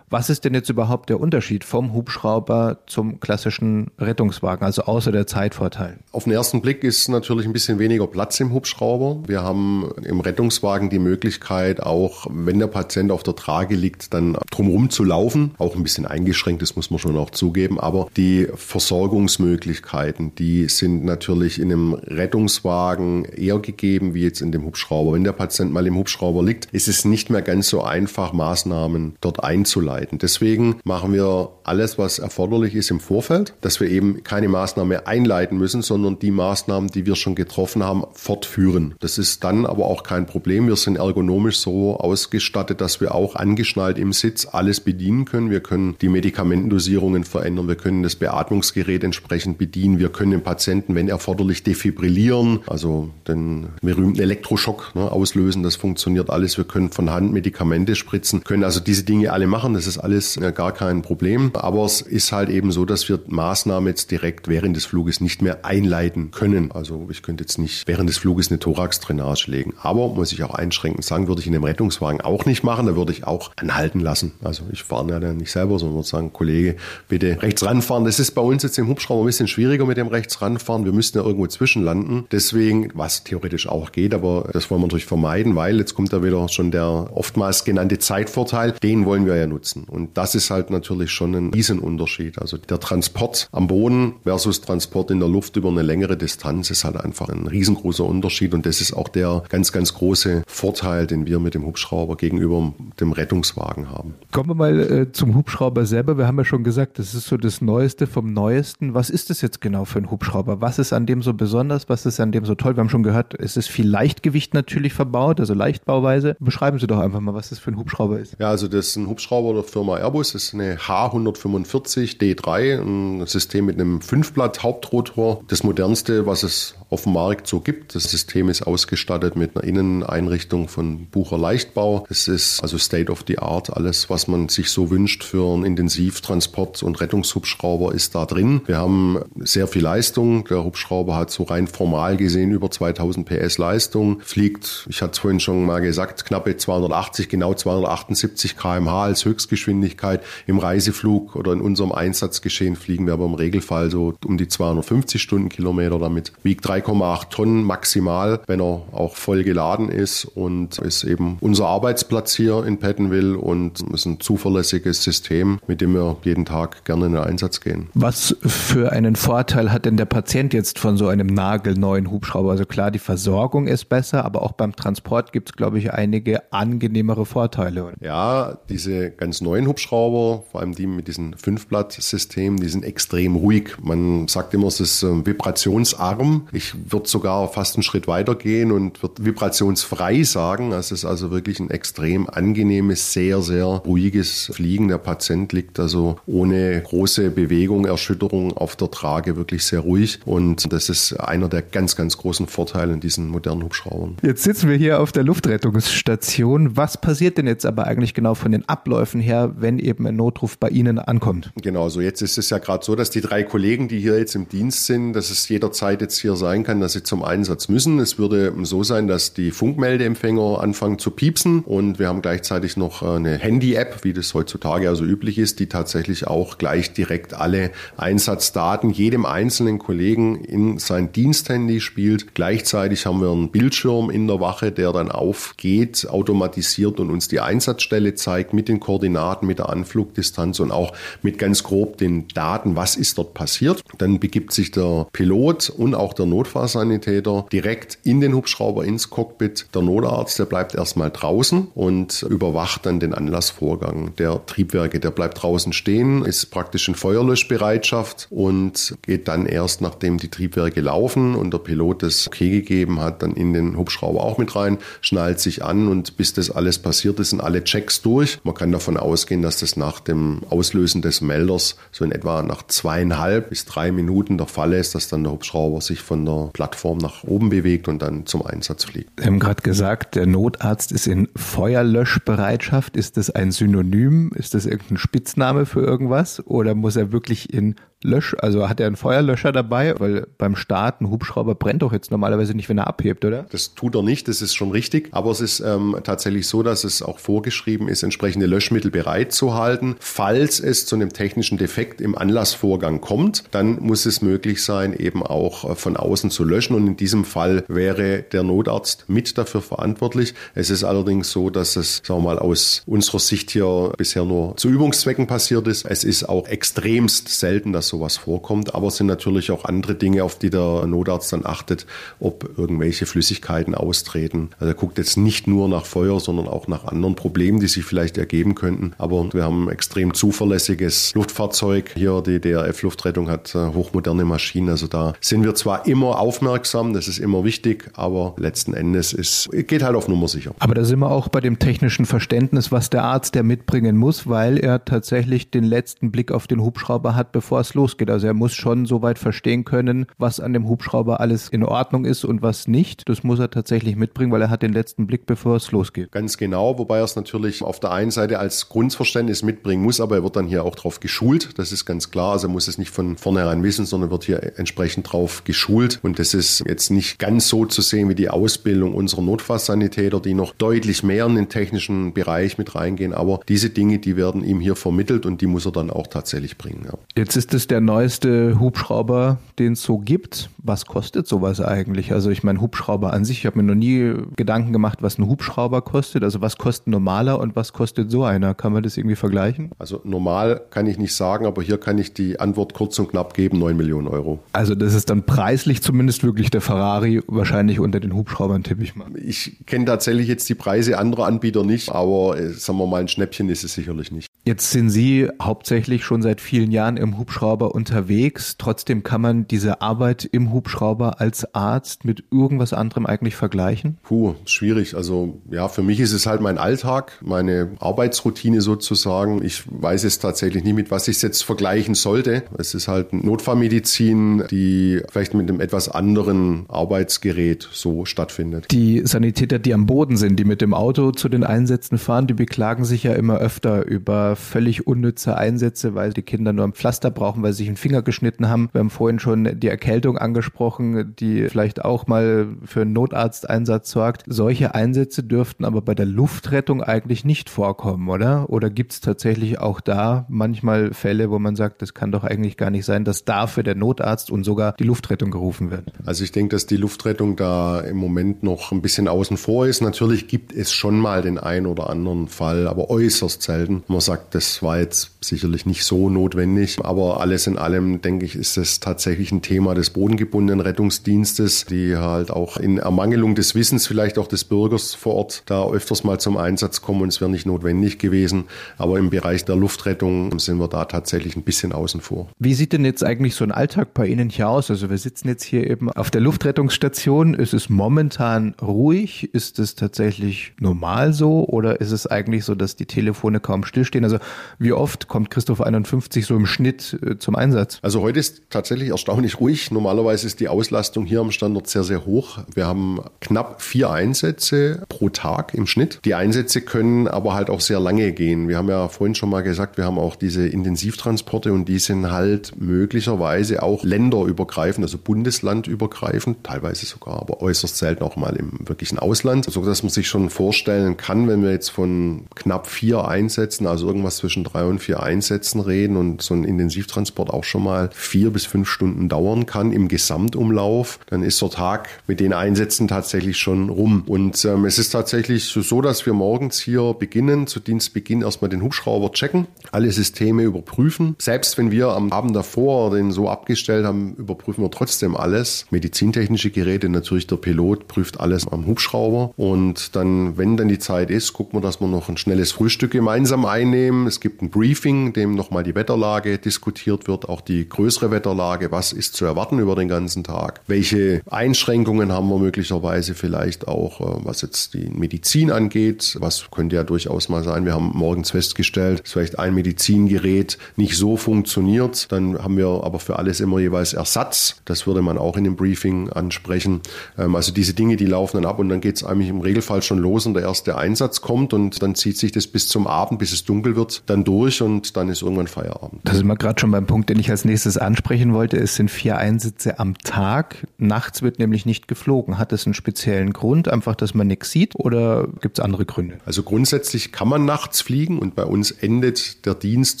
[0.14, 5.26] was ist denn jetzt überhaupt der Unterschied vom Hubschrauber zum klassischen Rettungswagen, also außer der
[5.26, 5.98] Zeitvorteil?
[6.12, 9.24] Auf den ersten Blick ist natürlich ein bisschen weniger Platz im Hubschrauber.
[9.26, 14.38] Wir haben im Rettungswagen die Möglichkeit, auch wenn der Patient auf der Trage liegt, dann
[14.52, 15.56] drumherum zu laufen.
[15.58, 17.80] Auch ein bisschen eingeschränkt, das muss man schon auch zugeben.
[17.80, 24.64] Aber die Versorgungsmöglichkeiten, die sind natürlich in einem Rettungswagen eher gegeben wie jetzt in dem
[24.64, 25.14] Hubschrauber.
[25.14, 29.16] Wenn der Patient mal im Hubschrauber liegt, ist es nicht mehr ganz so einfach, Maßnahmen
[29.20, 30.18] dort einzuleiten vorbereiten.
[30.18, 35.58] Deswegen machen wir alles, was erforderlich ist im Vorfeld, dass wir eben keine Maßnahme einleiten
[35.58, 38.94] müssen, sondern die Maßnahmen, die wir schon getroffen haben, fortführen.
[39.00, 40.66] Das ist dann aber auch kein Problem.
[40.66, 45.50] Wir sind ergonomisch so ausgestattet, dass wir auch angeschnallt im Sitz alles bedienen können.
[45.50, 47.68] Wir können die Medikamentendosierungen verändern.
[47.68, 49.98] Wir können das Beatmungsgerät entsprechend bedienen.
[49.98, 55.62] Wir können den Patienten, wenn erforderlich, defibrillieren, also den berühmten Elektroschock ne, auslösen.
[55.62, 56.58] Das funktioniert alles.
[56.58, 59.74] Wir können von Hand Medikamente spritzen, können also diese Dinge alle machen.
[59.74, 61.50] Das ist alles äh, gar kein Problem.
[61.54, 65.42] Aber es ist halt eben so, dass wir Maßnahmen jetzt direkt während des Fluges nicht
[65.42, 66.72] mehr einleiten können.
[66.72, 69.74] Also ich könnte jetzt nicht während des Fluges eine Thorax-Drainage legen.
[69.80, 72.86] Aber muss ich auch einschränkend sagen, würde ich in dem Rettungswagen auch nicht machen.
[72.86, 74.32] Da würde ich auch anhalten lassen.
[74.42, 76.76] Also ich fahre ja nicht selber, sondern würde sagen, Kollege,
[77.08, 78.04] bitte rechts ranfahren.
[78.04, 80.84] Das ist bei uns jetzt im Hubschrauber ein bisschen schwieriger mit dem rechts ranfahren.
[80.84, 82.26] Wir müssten ja irgendwo zwischenlanden.
[82.32, 86.22] Deswegen, was theoretisch auch geht, aber das wollen wir natürlich vermeiden, weil jetzt kommt da
[86.22, 88.72] wieder schon der oftmals genannte Zeitvorteil.
[88.82, 89.73] Den wollen wir ja nutzen.
[89.82, 92.38] Und das ist halt natürlich schon ein Riesenunterschied.
[92.38, 96.84] Also der Transport am Boden versus Transport in der Luft über eine längere Distanz ist
[96.84, 98.54] halt einfach ein riesengroßer Unterschied.
[98.54, 102.72] Und das ist auch der ganz, ganz große Vorteil, den wir mit dem Hubschrauber gegenüber
[103.00, 104.14] dem Rettungswagen haben.
[104.32, 106.16] Kommen wir mal äh, zum Hubschrauber selber.
[106.16, 108.94] Wir haben ja schon gesagt, das ist so das Neueste vom Neuesten.
[108.94, 110.60] Was ist das jetzt genau für ein Hubschrauber?
[110.60, 111.88] Was ist an dem so besonders?
[111.88, 112.76] Was ist an dem so toll?
[112.76, 116.36] Wir haben schon gehört, es ist viel Leichtgewicht natürlich verbaut, also Leichtbauweise.
[116.40, 118.36] Beschreiben Sie doch einfach mal, was das für ein Hubschrauber ist.
[118.38, 120.32] Ja, also das ist ein Hubschrauber der Firma Airbus.
[120.32, 125.42] Das ist eine H145 D3, ein System mit einem Fünfblatt Hauptrotor.
[125.48, 127.96] Das modernste, was es auf dem Markt so gibt.
[127.96, 132.06] Das System ist ausgestattet mit einer Inneneinrichtung von Bucher Leichtbau.
[132.08, 133.76] Es ist also State of the Art.
[133.76, 138.60] Alles, was man sich so wünscht für einen Intensivtransport und Rettungshubschrauber ist da drin.
[138.66, 140.44] Wir haben sehr viel Leistung.
[140.44, 144.20] Der Hubschrauber hat so rein formal gesehen über 2000 PS Leistung.
[144.20, 150.22] Fliegt, ich hatte es vorhin schon mal gesagt, knappe 280, genau 278 kmh als Höchstgeschwindigkeit.
[150.46, 155.20] Im Reiseflug oder in unserem Einsatzgeschehen fliegen wir aber im Regelfall so um die 250
[155.20, 156.32] Stundenkilometer damit.
[156.44, 162.34] Wiegt 3,8 Tonnen maximal, wenn er auch voll geladen ist und ist eben unser Arbeitsplatz
[162.34, 167.12] hier in Pettenville und ist ein zuverlässiges System, mit dem wir jeden Tag gerne in
[167.12, 167.88] den Einsatz gehen.
[167.94, 172.50] Was für einen Vorteil hat denn der Patient jetzt von so einem nagelneuen Hubschrauber?
[172.52, 176.52] Also klar, die Versorgung ist besser, aber auch beim Transport gibt es, glaube ich, einige
[176.52, 177.92] angenehmere Vorteile.
[178.00, 183.76] Ja, diese ganz neuen Hubschrauber, vor allem die mit diesem Fünfblatt-System, die sind extrem ruhig.
[183.82, 186.48] Man sagt immer, es ist ähm, vibrationsarm.
[186.52, 190.72] Ich würde sogar fast einen Schritt weiter gehen und würde vibrationsfrei sagen.
[190.72, 194.88] Es ist also wirklich ein extrem angenehmes, sehr, sehr ruhiges Fliegen.
[194.88, 200.20] Der Patient liegt also ohne große Bewegung, Erschütterung auf der Trage wirklich sehr ruhig.
[200.24, 204.16] Und das ist einer der ganz, ganz großen Vorteile in diesen modernen Hubschraubern.
[204.22, 206.76] Jetzt sitzen wir hier auf der Luftrettungsstation.
[206.76, 210.58] Was passiert denn jetzt aber eigentlich genau von den Abläufen her, wenn eben ein Notruf
[210.58, 211.52] bei Ihnen ankommt?
[211.62, 214.34] Genau, so jetzt ist es ja gerade so, dass die drei Kollegen, die hier jetzt
[214.34, 217.98] im Dienst sind, dass es jederzeit jetzt hier sein kann, dass sie zum Einsatz müssen.
[217.98, 223.02] Es würde so sein, dass die Funkmeldeempfänger anfangen zu piepsen und wir haben gleichzeitig noch
[223.02, 228.90] eine Handy-App, wie das heutzutage also üblich ist, die tatsächlich auch gleich direkt alle Einsatzdaten
[228.90, 232.36] jedem einzelnen Kollegen in sein Diensthandy spielt.
[232.36, 237.40] Gleichzeitig haben wir einen Bildschirm in der Wache, der dann aufgeht, automatisiert und uns die
[237.40, 242.76] Einsatzstelle zeigt mit den Koordinaten, mit der Anflugdistanz und auch mit ganz grob den Daten,
[242.76, 243.82] was ist dort passiert.
[243.98, 249.66] Dann begibt sich der Pilot und auch der Notfallsanitäter direkt in den Hubschrauber ins Cockpit.
[249.74, 255.00] Der Notarzt, der bleibt erstmal draußen und überwacht dann den Anlassvorgang der Triebwerke.
[255.00, 260.82] Der bleibt draußen stehen, ist praktisch in Feuerlöschbereitschaft und geht dann erst, nachdem die Triebwerke
[260.82, 264.78] laufen und der Pilot das okay gegeben hat, dann in den Hubschrauber auch mit rein,
[265.00, 268.38] schnallt sich an und bis das alles passiert ist, sind alle Checks durch.
[268.44, 272.66] Man kann davon ausgehen, dass das nach dem Auslösen des Melders so in etwa nach
[272.66, 276.98] zweieinhalb bis drei Minuten der Fall ist, dass dann der Hubschrauber sich von der Plattform
[276.98, 279.20] nach oben bewegt und dann zum Einsatz fliegt.
[279.20, 282.96] Sie haben gerade gesagt, der Notarzt ist in Feuerlöschbereitschaft.
[282.96, 284.30] Ist das ein Synonym?
[284.34, 286.44] Ist das irgendein Spitzname für irgendwas?
[286.46, 291.00] Oder muss er wirklich in Lösch, also hat er einen Feuerlöscher dabei, weil beim Start
[291.00, 293.46] ein Hubschrauber brennt doch jetzt normalerweise nicht, wenn er abhebt, oder?
[293.50, 295.08] Das tut er nicht, das ist schon richtig.
[295.12, 299.54] Aber es ist ähm, tatsächlich so, dass es auch vorgeschrieben ist, entsprechende Löschmittel bereit zu
[299.54, 299.96] halten.
[300.00, 305.22] Falls es zu einem technischen Defekt im Anlassvorgang kommt, dann muss es möglich sein, eben
[305.22, 306.76] auch äh, von außen zu löschen.
[306.76, 310.34] Und in diesem Fall wäre der Notarzt mit dafür verantwortlich.
[310.54, 314.58] Es ist allerdings so, dass es, sagen wir mal, aus unserer Sicht hier bisher nur
[314.58, 315.86] zu Übungszwecken passiert ist.
[315.86, 318.74] Es ist auch extremst selten, dass sowas vorkommt.
[318.74, 321.86] Aber es sind natürlich auch andere Dinge, auf die der Notarzt dann achtet,
[322.20, 324.50] ob irgendwelche Flüssigkeiten austreten.
[324.58, 327.84] Also er guckt jetzt nicht nur nach Feuer, sondern auch nach anderen Problemen, die sich
[327.84, 328.92] vielleicht ergeben könnten.
[328.98, 331.92] Aber wir haben ein extrem zuverlässiges Luftfahrzeug.
[331.94, 334.68] Hier die DRF Luftrettung hat äh, hochmoderne Maschinen.
[334.68, 339.48] Also da sind wir zwar immer aufmerksam, das ist immer wichtig, aber letzten Endes ist,
[339.52, 340.54] geht halt auf Nummer sicher.
[340.58, 344.28] Aber da sind wir auch bei dem technischen Verständnis, was der Arzt der mitbringen muss,
[344.28, 348.08] weil er tatsächlich den letzten Blick auf den Hubschrauber hat, bevor es losgeht losgeht.
[348.08, 352.24] Also er muss schon soweit verstehen können, was an dem Hubschrauber alles in Ordnung ist
[352.24, 353.06] und was nicht.
[353.10, 356.10] Das muss er tatsächlich mitbringen, weil er hat den letzten Blick, bevor es losgeht.
[356.10, 360.16] Ganz genau, wobei er es natürlich auf der einen Seite als Grundverständnis mitbringen muss, aber
[360.16, 361.58] er wird dann hier auch darauf geschult.
[361.58, 362.32] Das ist ganz klar.
[362.32, 366.00] Also er muss es nicht von vornherein wissen, sondern wird hier entsprechend drauf geschult.
[366.02, 370.32] Und das ist jetzt nicht ganz so zu sehen wie die Ausbildung unserer Notfallsanitäter, die
[370.32, 373.12] noch deutlich mehr in den technischen Bereich mit reingehen.
[373.12, 376.56] Aber diese Dinge, die werden ihm hier vermittelt und die muss er dann auch tatsächlich
[376.56, 376.86] bringen.
[376.86, 376.98] Ja.
[377.16, 380.48] Jetzt ist es der der neueste Hubschrauber, den es so gibt.
[380.58, 382.12] Was kostet sowas eigentlich?
[382.12, 385.26] Also ich meine, Hubschrauber an sich, ich habe mir noch nie Gedanken gemacht, was ein
[385.26, 386.22] Hubschrauber kostet.
[386.22, 388.54] Also was kostet ein normaler und was kostet so einer?
[388.54, 389.72] Kann man das irgendwie vergleichen?
[389.76, 393.34] Also normal kann ich nicht sagen, aber hier kann ich die Antwort kurz und knapp
[393.34, 394.38] geben, 9 Millionen Euro.
[394.52, 398.94] Also das ist dann preislich zumindest wirklich der Ferrari wahrscheinlich unter den Hubschraubern, tippe ich
[398.94, 399.08] mal.
[399.16, 403.08] Ich kenne tatsächlich jetzt die Preise anderer Anbieter nicht, aber äh, sagen wir mal, ein
[403.08, 404.28] Schnäppchen ist es sicherlich nicht.
[404.46, 408.56] Jetzt sind Sie hauptsächlich schon seit vielen Jahren im Hubschrauber unterwegs.
[408.58, 413.96] Trotzdem kann man diese Arbeit im Hubschrauber als Arzt mit irgendwas anderem eigentlich vergleichen?
[414.02, 414.96] Puh, schwierig.
[414.96, 419.42] Also ja, für mich ist es halt mein Alltag, meine Arbeitsroutine sozusagen.
[419.42, 422.42] Ich weiß jetzt tatsächlich nicht, mit was ich es jetzt vergleichen sollte.
[422.58, 428.66] Es ist halt Notfallmedizin, die vielleicht mit einem etwas anderen Arbeitsgerät so stattfindet.
[428.72, 432.34] Die Sanitäter, die am Boden sind, die mit dem Auto zu den Einsätzen fahren, die
[432.34, 437.10] beklagen sich ja immer öfter über völlig unnütze Einsätze, weil die Kinder nur ein Pflaster
[437.10, 438.68] brauchen, weil sie sich einen Finger geschnitten haben.
[438.72, 444.24] Wir haben vorhin schon die Erkältung angesprochen, die vielleicht auch mal für einen Notarzteinsatz sorgt.
[444.26, 448.50] Solche Einsätze dürften aber bei der Luftrettung eigentlich nicht vorkommen, oder?
[448.50, 452.56] Oder gibt es tatsächlich auch da manchmal Fälle, wo man sagt, das kann doch eigentlich
[452.56, 455.92] gar nicht sein, dass dafür der Notarzt und sogar die Luftrettung gerufen wird?
[456.04, 459.80] Also ich denke, dass die Luftrettung da im Moment noch ein bisschen außen vor ist.
[459.80, 463.82] Natürlich gibt es schon mal den einen oder anderen Fall, aber äußerst selten.
[463.88, 468.36] Man sagt, das war jetzt sicherlich nicht so notwendig, aber alles in allem, denke ich,
[468.36, 473.86] ist es tatsächlich ein Thema des bodengebundenen Rettungsdienstes, die halt auch in Ermangelung des Wissens
[473.86, 477.30] vielleicht auch des Bürgers vor Ort da öfters mal zum Einsatz kommen und es wäre
[477.30, 478.44] nicht notwendig gewesen.
[478.78, 482.28] Aber im Bereich der Luftrettung sind wir da tatsächlich ein bisschen außen vor.
[482.38, 484.70] Wie sieht denn jetzt eigentlich so ein Alltag bei Ihnen hier aus?
[484.70, 487.34] Also wir sitzen jetzt hier eben auf der Luftrettungsstation.
[487.34, 489.32] Ist es momentan ruhig?
[489.32, 491.44] Ist es tatsächlich normal so?
[491.46, 494.04] Oder ist es eigentlich so, dass die Telefone kaum stillstehen?
[494.04, 494.13] Also
[494.58, 497.78] wie oft kommt Christoph 51 so im Schnitt äh, zum Einsatz?
[497.82, 499.70] Also heute ist tatsächlich erstaunlich ruhig.
[499.70, 502.38] Normalerweise ist die Auslastung hier am Standort sehr, sehr hoch.
[502.54, 506.00] Wir haben knapp vier Einsätze pro Tag im Schnitt.
[506.04, 508.48] Die Einsätze können aber halt auch sehr lange gehen.
[508.48, 512.10] Wir haben ja vorhin schon mal gesagt, wir haben auch diese Intensivtransporte und die sind
[512.10, 518.98] halt möglicherweise auch länderübergreifend, also bundeslandübergreifend, teilweise sogar, aber äußerst selten auch mal im wirklichen
[518.98, 523.66] Ausland, so dass man sich schon vorstellen kann, wenn wir jetzt von knapp vier Einsätzen,
[523.66, 527.88] also irgendwas zwischen drei und vier Einsätzen reden und so ein Intensivtransport auch schon mal
[527.94, 532.86] vier bis fünf Stunden dauern kann im Gesamtumlauf, dann ist der Tag mit den Einsätzen
[532.86, 534.04] tatsächlich schon rum.
[534.06, 538.62] Und ähm, es ist tatsächlich so, dass wir morgens hier beginnen, zu Dienstbeginn erstmal den
[538.62, 541.16] Hubschrauber checken, alle Systeme überprüfen.
[541.18, 545.66] Selbst wenn wir am Abend davor den so abgestellt haben, überprüfen wir trotzdem alles.
[545.70, 549.32] Medizintechnische Geräte, natürlich der Pilot prüft alles am Hubschrauber.
[549.36, 552.90] Und dann, wenn dann die Zeit ist, gucken wir, dass wir noch ein schnelles Frühstück
[552.90, 553.93] gemeinsam einnehmen.
[554.06, 558.70] Es gibt ein Briefing, dem nochmal die Wetterlage diskutiert wird, auch die größere Wetterlage.
[558.70, 560.60] Was ist zu erwarten über den ganzen Tag?
[560.66, 566.16] Welche Einschränkungen haben wir möglicherweise vielleicht auch, äh, was jetzt die Medizin angeht?
[566.20, 567.64] Was könnte ja durchaus mal sein?
[567.64, 572.10] Wir haben morgens festgestellt, dass vielleicht ein Medizingerät nicht so funktioniert.
[572.12, 574.56] Dann haben wir aber für alles immer jeweils Ersatz.
[574.64, 576.80] Das würde man auch in dem Briefing ansprechen.
[577.18, 579.82] Ähm, also diese Dinge, die laufen dann ab und dann geht es eigentlich im Regelfall
[579.82, 583.18] schon los und der erste Einsatz kommt und dann zieht sich das bis zum Abend,
[583.18, 586.00] bis es dunkel wird, dann durch und dann ist irgendwann Feierabend.
[586.04, 588.56] Das ist mal gerade schon beim Punkt, den ich als nächstes ansprechen wollte.
[588.56, 590.66] Es sind vier Einsätze am Tag.
[590.78, 592.38] Nachts wird nämlich nicht geflogen.
[592.38, 596.18] Hat es einen speziellen Grund, einfach, dass man nichts sieht oder gibt es andere Gründe?
[596.26, 600.00] Also grundsätzlich kann man nachts fliegen und bei uns endet der Dienst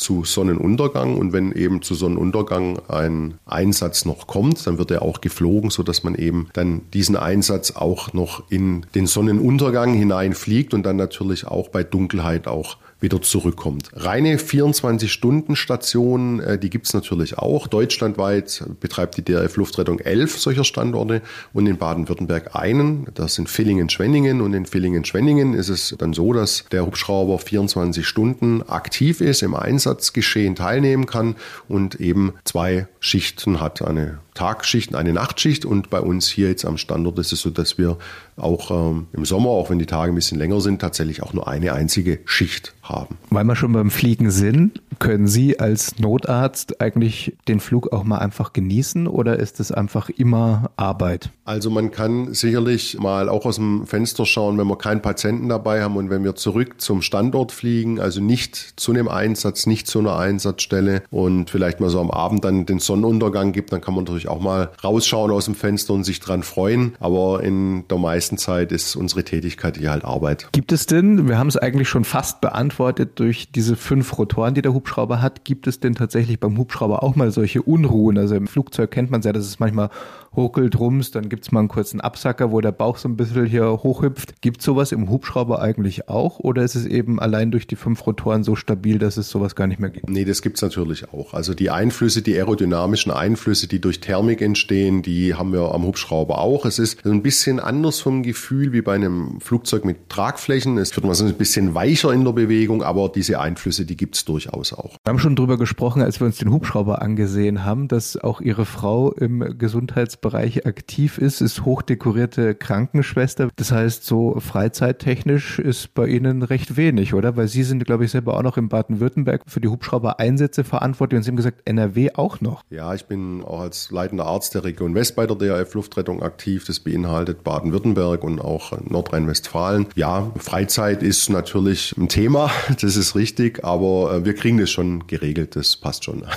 [0.00, 5.20] zu Sonnenuntergang und wenn eben zu Sonnenuntergang ein Einsatz noch kommt, dann wird er auch
[5.20, 10.96] geflogen, sodass man eben dann diesen Einsatz auch noch in den Sonnenuntergang hineinfliegt und dann
[10.96, 13.90] natürlich auch bei Dunkelheit auch wieder zurückkommt.
[13.94, 17.68] Reine 24-Stunden-Stationen, äh, die gibt es natürlich auch.
[17.68, 23.06] Deutschlandweit betreibt die DRF Luftrettung elf solcher Standorte und in Baden-Württemberg einen.
[23.14, 28.68] Das sind Villingen-Schwenningen und in Villingen-Schwenningen ist es dann so, dass der Hubschrauber 24 Stunden
[28.68, 31.36] aktiv ist, im Einsatzgeschehen teilnehmen kann
[31.68, 33.82] und eben zwei Schichten hat.
[33.82, 37.50] Eine Tagschicht und eine Nachtschicht und bei uns hier jetzt am Standort ist es so,
[37.50, 37.96] dass wir
[38.36, 41.46] auch ähm, im Sommer, auch wenn die Tage ein bisschen länger sind, tatsächlich auch nur
[41.46, 43.16] eine einzige Schicht haben.
[43.30, 48.18] Weil wir schon beim Fliegen sind, können Sie als Notarzt eigentlich den Flug auch mal
[48.18, 51.30] einfach genießen oder ist es einfach immer Arbeit?
[51.44, 55.82] Also man kann sicherlich mal auch aus dem Fenster schauen, wenn wir keinen Patienten dabei
[55.82, 59.98] haben und wenn wir zurück zum Standort fliegen, also nicht zu einem Einsatz, nicht zu
[59.98, 64.04] einer Einsatzstelle und vielleicht mal so am Abend dann den Sonnenuntergang gibt, dann kann man
[64.04, 66.94] natürlich auch mal rausschauen aus dem Fenster und sich dran freuen.
[67.00, 70.48] Aber in der meisten Zeit ist unsere Tätigkeit hier halt Arbeit.
[70.52, 74.62] Gibt es denn, wir haben es eigentlich schon fast beantwortet durch diese fünf Rotoren, die
[74.62, 78.18] der Hubschrauber hat, gibt es denn tatsächlich beim Hubschrauber auch mal solche Unruhen?
[78.18, 79.90] Also im Flugzeug kennt man es ja, dass es manchmal
[80.36, 83.46] ruckelt, rumst, dann gibt es mal einen kurzen Absacker, wo der Bauch so ein bisschen
[83.46, 84.40] hier hochhüpft.
[84.40, 88.06] Gibt es sowas im Hubschrauber eigentlich auch oder ist es eben allein durch die fünf
[88.06, 90.08] Rotoren so stabil, dass es sowas gar nicht mehr gibt?
[90.08, 91.34] Nee, das gibt es natürlich auch.
[91.34, 96.38] Also die Einflüsse, die aerodynamischen Einflüsse, die durch Thermik entstehen, die haben wir am Hubschrauber
[96.38, 96.66] auch.
[96.66, 100.78] Es ist ein bisschen anders vom Gefühl wie bei einem Flugzeug mit Tragflächen.
[100.78, 104.16] Es wird mal so ein bisschen weicher in der Bewegung, aber diese Einflüsse, die gibt
[104.16, 104.96] es durchaus auch.
[105.04, 108.64] Wir haben schon drüber gesprochen, als wir uns den Hubschrauber angesehen haben, dass auch Ihre
[108.64, 113.48] Frau im Gesundheitsbereich Notarztbereich aktiv ist, ist hochdekorierte Krankenschwester.
[113.56, 117.36] Das heißt, so freizeittechnisch ist bei Ihnen recht wenig, oder?
[117.36, 121.22] Weil Sie sind, glaube ich, selber auch noch in Baden-Württemberg für die Hubschrauber-Einsätze verantwortlich und
[121.24, 122.62] Sie haben gesagt, NRW auch noch.
[122.70, 126.64] Ja, ich bin auch als leitender Arzt der Region West bei der DRF Luftrettung aktiv.
[126.66, 129.86] Das beinhaltet Baden-Württemberg und auch Nordrhein-Westfalen.
[129.94, 135.06] Ja, Freizeit ist natürlich ein Thema, das ist richtig, aber äh, wir kriegen das schon
[135.06, 136.24] geregelt, das passt schon.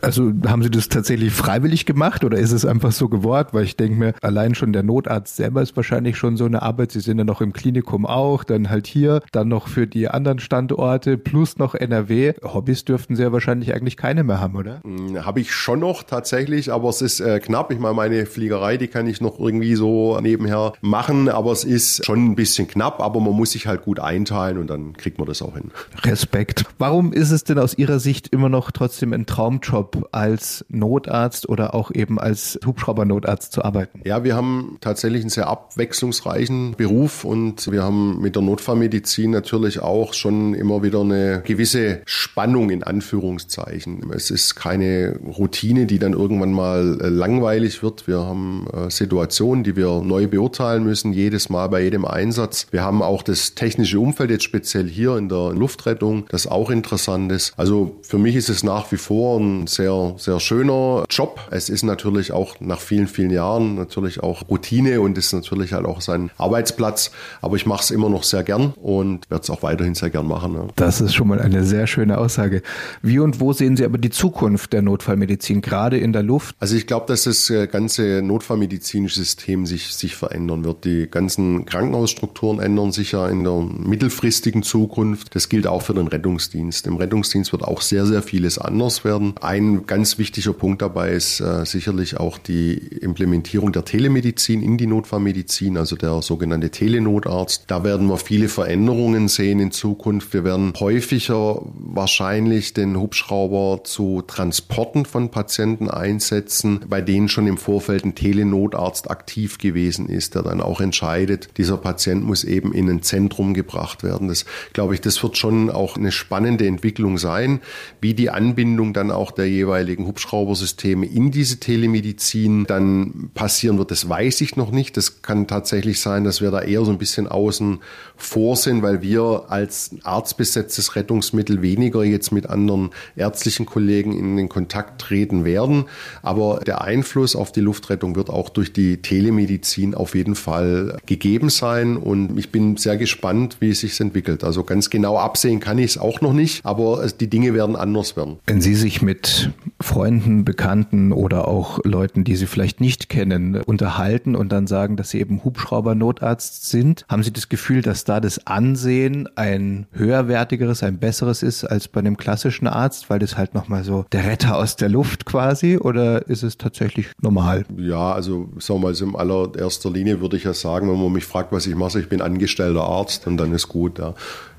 [0.00, 3.50] Also haben Sie das tatsächlich freiwillig gemacht oder ist es einfach so geworden?
[3.52, 6.90] Weil ich denke mir, allein schon der Notarzt selber ist wahrscheinlich schon so eine Arbeit.
[6.90, 10.40] Sie sind ja noch im Klinikum auch, dann halt hier, dann noch für die anderen
[10.40, 12.32] Standorte plus noch NRW.
[12.42, 14.80] Hobbys dürften Sie ja wahrscheinlich eigentlich keine mehr haben, oder?
[14.82, 17.70] Hm, Habe ich schon noch tatsächlich, aber es ist äh, knapp.
[17.70, 22.04] Ich meine, meine Fliegerei, die kann ich noch irgendwie so nebenher machen, aber es ist
[22.04, 25.28] schon ein bisschen knapp, aber man muss sich halt gut einteilen und dann kriegt man
[25.28, 25.70] das auch hin.
[26.02, 26.64] Respekt.
[26.78, 31.74] Warum ist es denn aus Ihrer Sicht immer noch trotzdem ein Traumjob als Notarzt oder
[31.74, 32.58] auch eben als
[33.02, 34.00] Hubschraubernotarzt zu arbeiten?
[34.04, 39.80] Ja, wir haben tatsächlich einen sehr abwechslungsreichen Beruf und wir haben mit der Notfallmedizin natürlich
[39.80, 44.10] auch schon immer wieder eine gewisse Spannung in Anführungszeichen.
[44.14, 48.06] Es ist keine Routine, die dann irgendwann mal äh, langweilig wird.
[48.06, 52.66] Wir haben äh, Situationen, die wir neu beurteilen müssen, jedes Mal bei jedem Einsatz.
[52.70, 57.32] Wir haben auch das technische Umfeld jetzt speziell hier in der Luftrettung, das auch interessant
[57.32, 57.52] ist.
[57.56, 61.40] Also für mich ist es nach wie vor ein sehr, sehr schöner Job.
[61.50, 65.86] Es ist natürlich auch nach vielen, vielen Jahren natürlich auch Routine und ist natürlich halt
[65.86, 67.10] auch sein Arbeitsplatz.
[67.40, 70.26] Aber ich mache es immer noch sehr gern und werde es auch weiterhin sehr gern
[70.26, 70.54] machen.
[70.54, 70.66] Ja.
[70.76, 72.62] Das ist schon mal eine sehr schöne Aussage.
[73.02, 76.54] Wie und wo sehen Sie aber die Zukunft der Notfallmedizin, gerade in der Luft?
[76.58, 80.84] Also ich glaube, dass das äh, ganze notfallmedizinische System sich, sich verändern wird.
[80.84, 85.34] Die ganzen Krankenhausstrukturen ändern sich ja in der mittelfristigen Zukunft.
[85.34, 86.86] Das gilt auch für den Rettungsdienst.
[86.86, 89.34] Im Rettungsdienst wird auch sehr, sehr vieles anders werden.
[89.40, 94.86] Ein ganz wichtiger Punkt dabei ist äh, sicherlich auch die Implementierung der Telemedizin in die
[94.86, 97.64] Notfallmedizin, also der sogenannte Telenotarzt.
[97.66, 100.32] Da werden wir viele Veränderungen sehen in Zukunft.
[100.32, 107.58] Wir werden häufiger wahrscheinlich den Hubschrauber zu Transporten von Patienten einsetzen, bei denen schon im
[107.58, 112.88] Vorfeld ein Telenotarzt aktiv gewesen ist, der dann auch entscheidet, dieser Patient muss eben in
[112.88, 114.28] ein Zentrum gebracht werden.
[114.28, 117.60] Das glaube ich, das wird schon auch eine spannende Entwicklung sein,
[118.00, 123.90] wie die Anbindung dann auch der jeweiligen Hubschraubersysteme in diese Telemedizin dann passieren wird.
[123.90, 124.96] Das weiß ich noch nicht.
[124.96, 127.80] Das kann tatsächlich sein, dass wir da eher so ein bisschen außen
[128.22, 134.48] vor sind, weil wir als arztbesetztes Rettungsmittel weniger jetzt mit anderen ärztlichen Kollegen in den
[134.48, 135.84] Kontakt treten werden.
[136.22, 141.50] Aber der Einfluss auf die Luftrettung wird auch durch die Telemedizin auf jeden Fall gegeben
[141.50, 141.96] sein.
[141.96, 144.44] Und ich bin sehr gespannt, wie es sich entwickelt.
[144.44, 148.16] Also ganz genau absehen kann ich es auch noch nicht, aber die Dinge werden anders
[148.16, 148.38] werden.
[148.46, 149.50] Wenn Sie sich mit
[149.80, 155.10] Freunden, Bekannten oder auch Leuten, die Sie vielleicht nicht kennen, unterhalten und dann sagen, dass
[155.10, 160.98] Sie eben Hubschraubernotarzt sind, haben Sie das Gefühl, dass da das Ansehen ein höherwertigeres, ein
[160.98, 164.76] besseres ist als bei einem klassischen Arzt, weil das halt nochmal so der Retter aus
[164.76, 167.64] der Luft quasi oder ist es tatsächlich normal?
[167.76, 171.12] Ja, also sagen wir mal, so in allererster Linie würde ich ja sagen, wenn man
[171.12, 173.98] mich fragt, was ich mache, ich bin angestellter Arzt und dann ist gut.
[173.98, 174.14] Ja.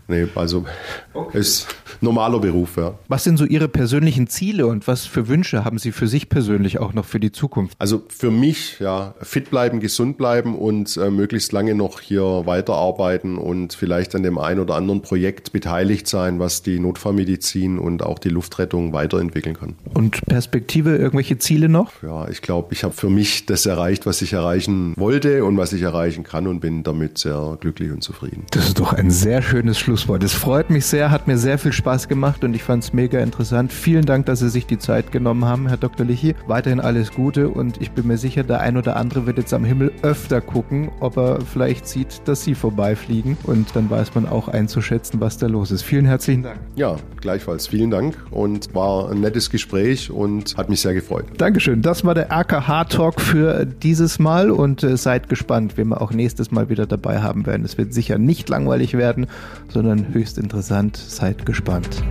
[0.07, 0.65] Nee, also
[1.13, 1.39] okay.
[1.39, 1.67] ist
[2.01, 2.93] normaler Beruf, ja.
[3.07, 6.79] Was sind so Ihre persönlichen Ziele und was für Wünsche haben Sie für sich persönlich
[6.79, 7.75] auch noch für die Zukunft?
[7.79, 13.37] Also für mich, ja, fit bleiben, gesund bleiben und äh, möglichst lange noch hier weiterarbeiten
[13.37, 18.19] und vielleicht an dem einen oder anderen Projekt beteiligt sein, was die Notfallmedizin und auch
[18.19, 19.75] die Luftrettung weiterentwickeln kann.
[19.93, 21.91] Und Perspektive, irgendwelche Ziele noch?
[22.03, 25.73] Ja, ich glaube, ich habe für mich das erreicht, was ich erreichen wollte und was
[25.73, 28.45] ich erreichen kann und bin damit sehr glücklich und zufrieden.
[28.51, 30.23] Das ist doch ein sehr schönes Schluss Schlusswort.
[30.23, 33.19] Es freut mich sehr, hat mir sehr viel Spaß gemacht und ich fand es mega
[33.19, 33.71] interessant.
[33.71, 36.05] Vielen Dank, dass Sie sich die Zeit genommen haben, Herr Dr.
[36.05, 36.35] Lichi.
[36.45, 39.63] Weiterhin alles Gute und ich bin mir sicher, der ein oder andere wird jetzt am
[39.63, 44.49] Himmel öfter gucken, ob er vielleicht sieht, dass Sie vorbeifliegen und dann weiß man auch
[44.49, 45.83] einzuschätzen, was da los ist.
[45.83, 46.59] Vielen herzlichen Dank.
[46.75, 47.67] Ja, gleichfalls.
[47.67, 51.25] Vielen Dank und war ein nettes Gespräch und hat mich sehr gefreut.
[51.37, 51.81] Dankeschön.
[51.81, 56.11] Das war der RKH Talk für dieses Mal und äh, seid gespannt, wen wir auch
[56.11, 57.63] nächstes Mal wieder dabei haben werden.
[57.63, 59.27] Es wird sicher nicht langweilig werden,
[59.69, 60.95] sondern sondern höchst interessant.
[60.95, 62.01] Seid gespannt.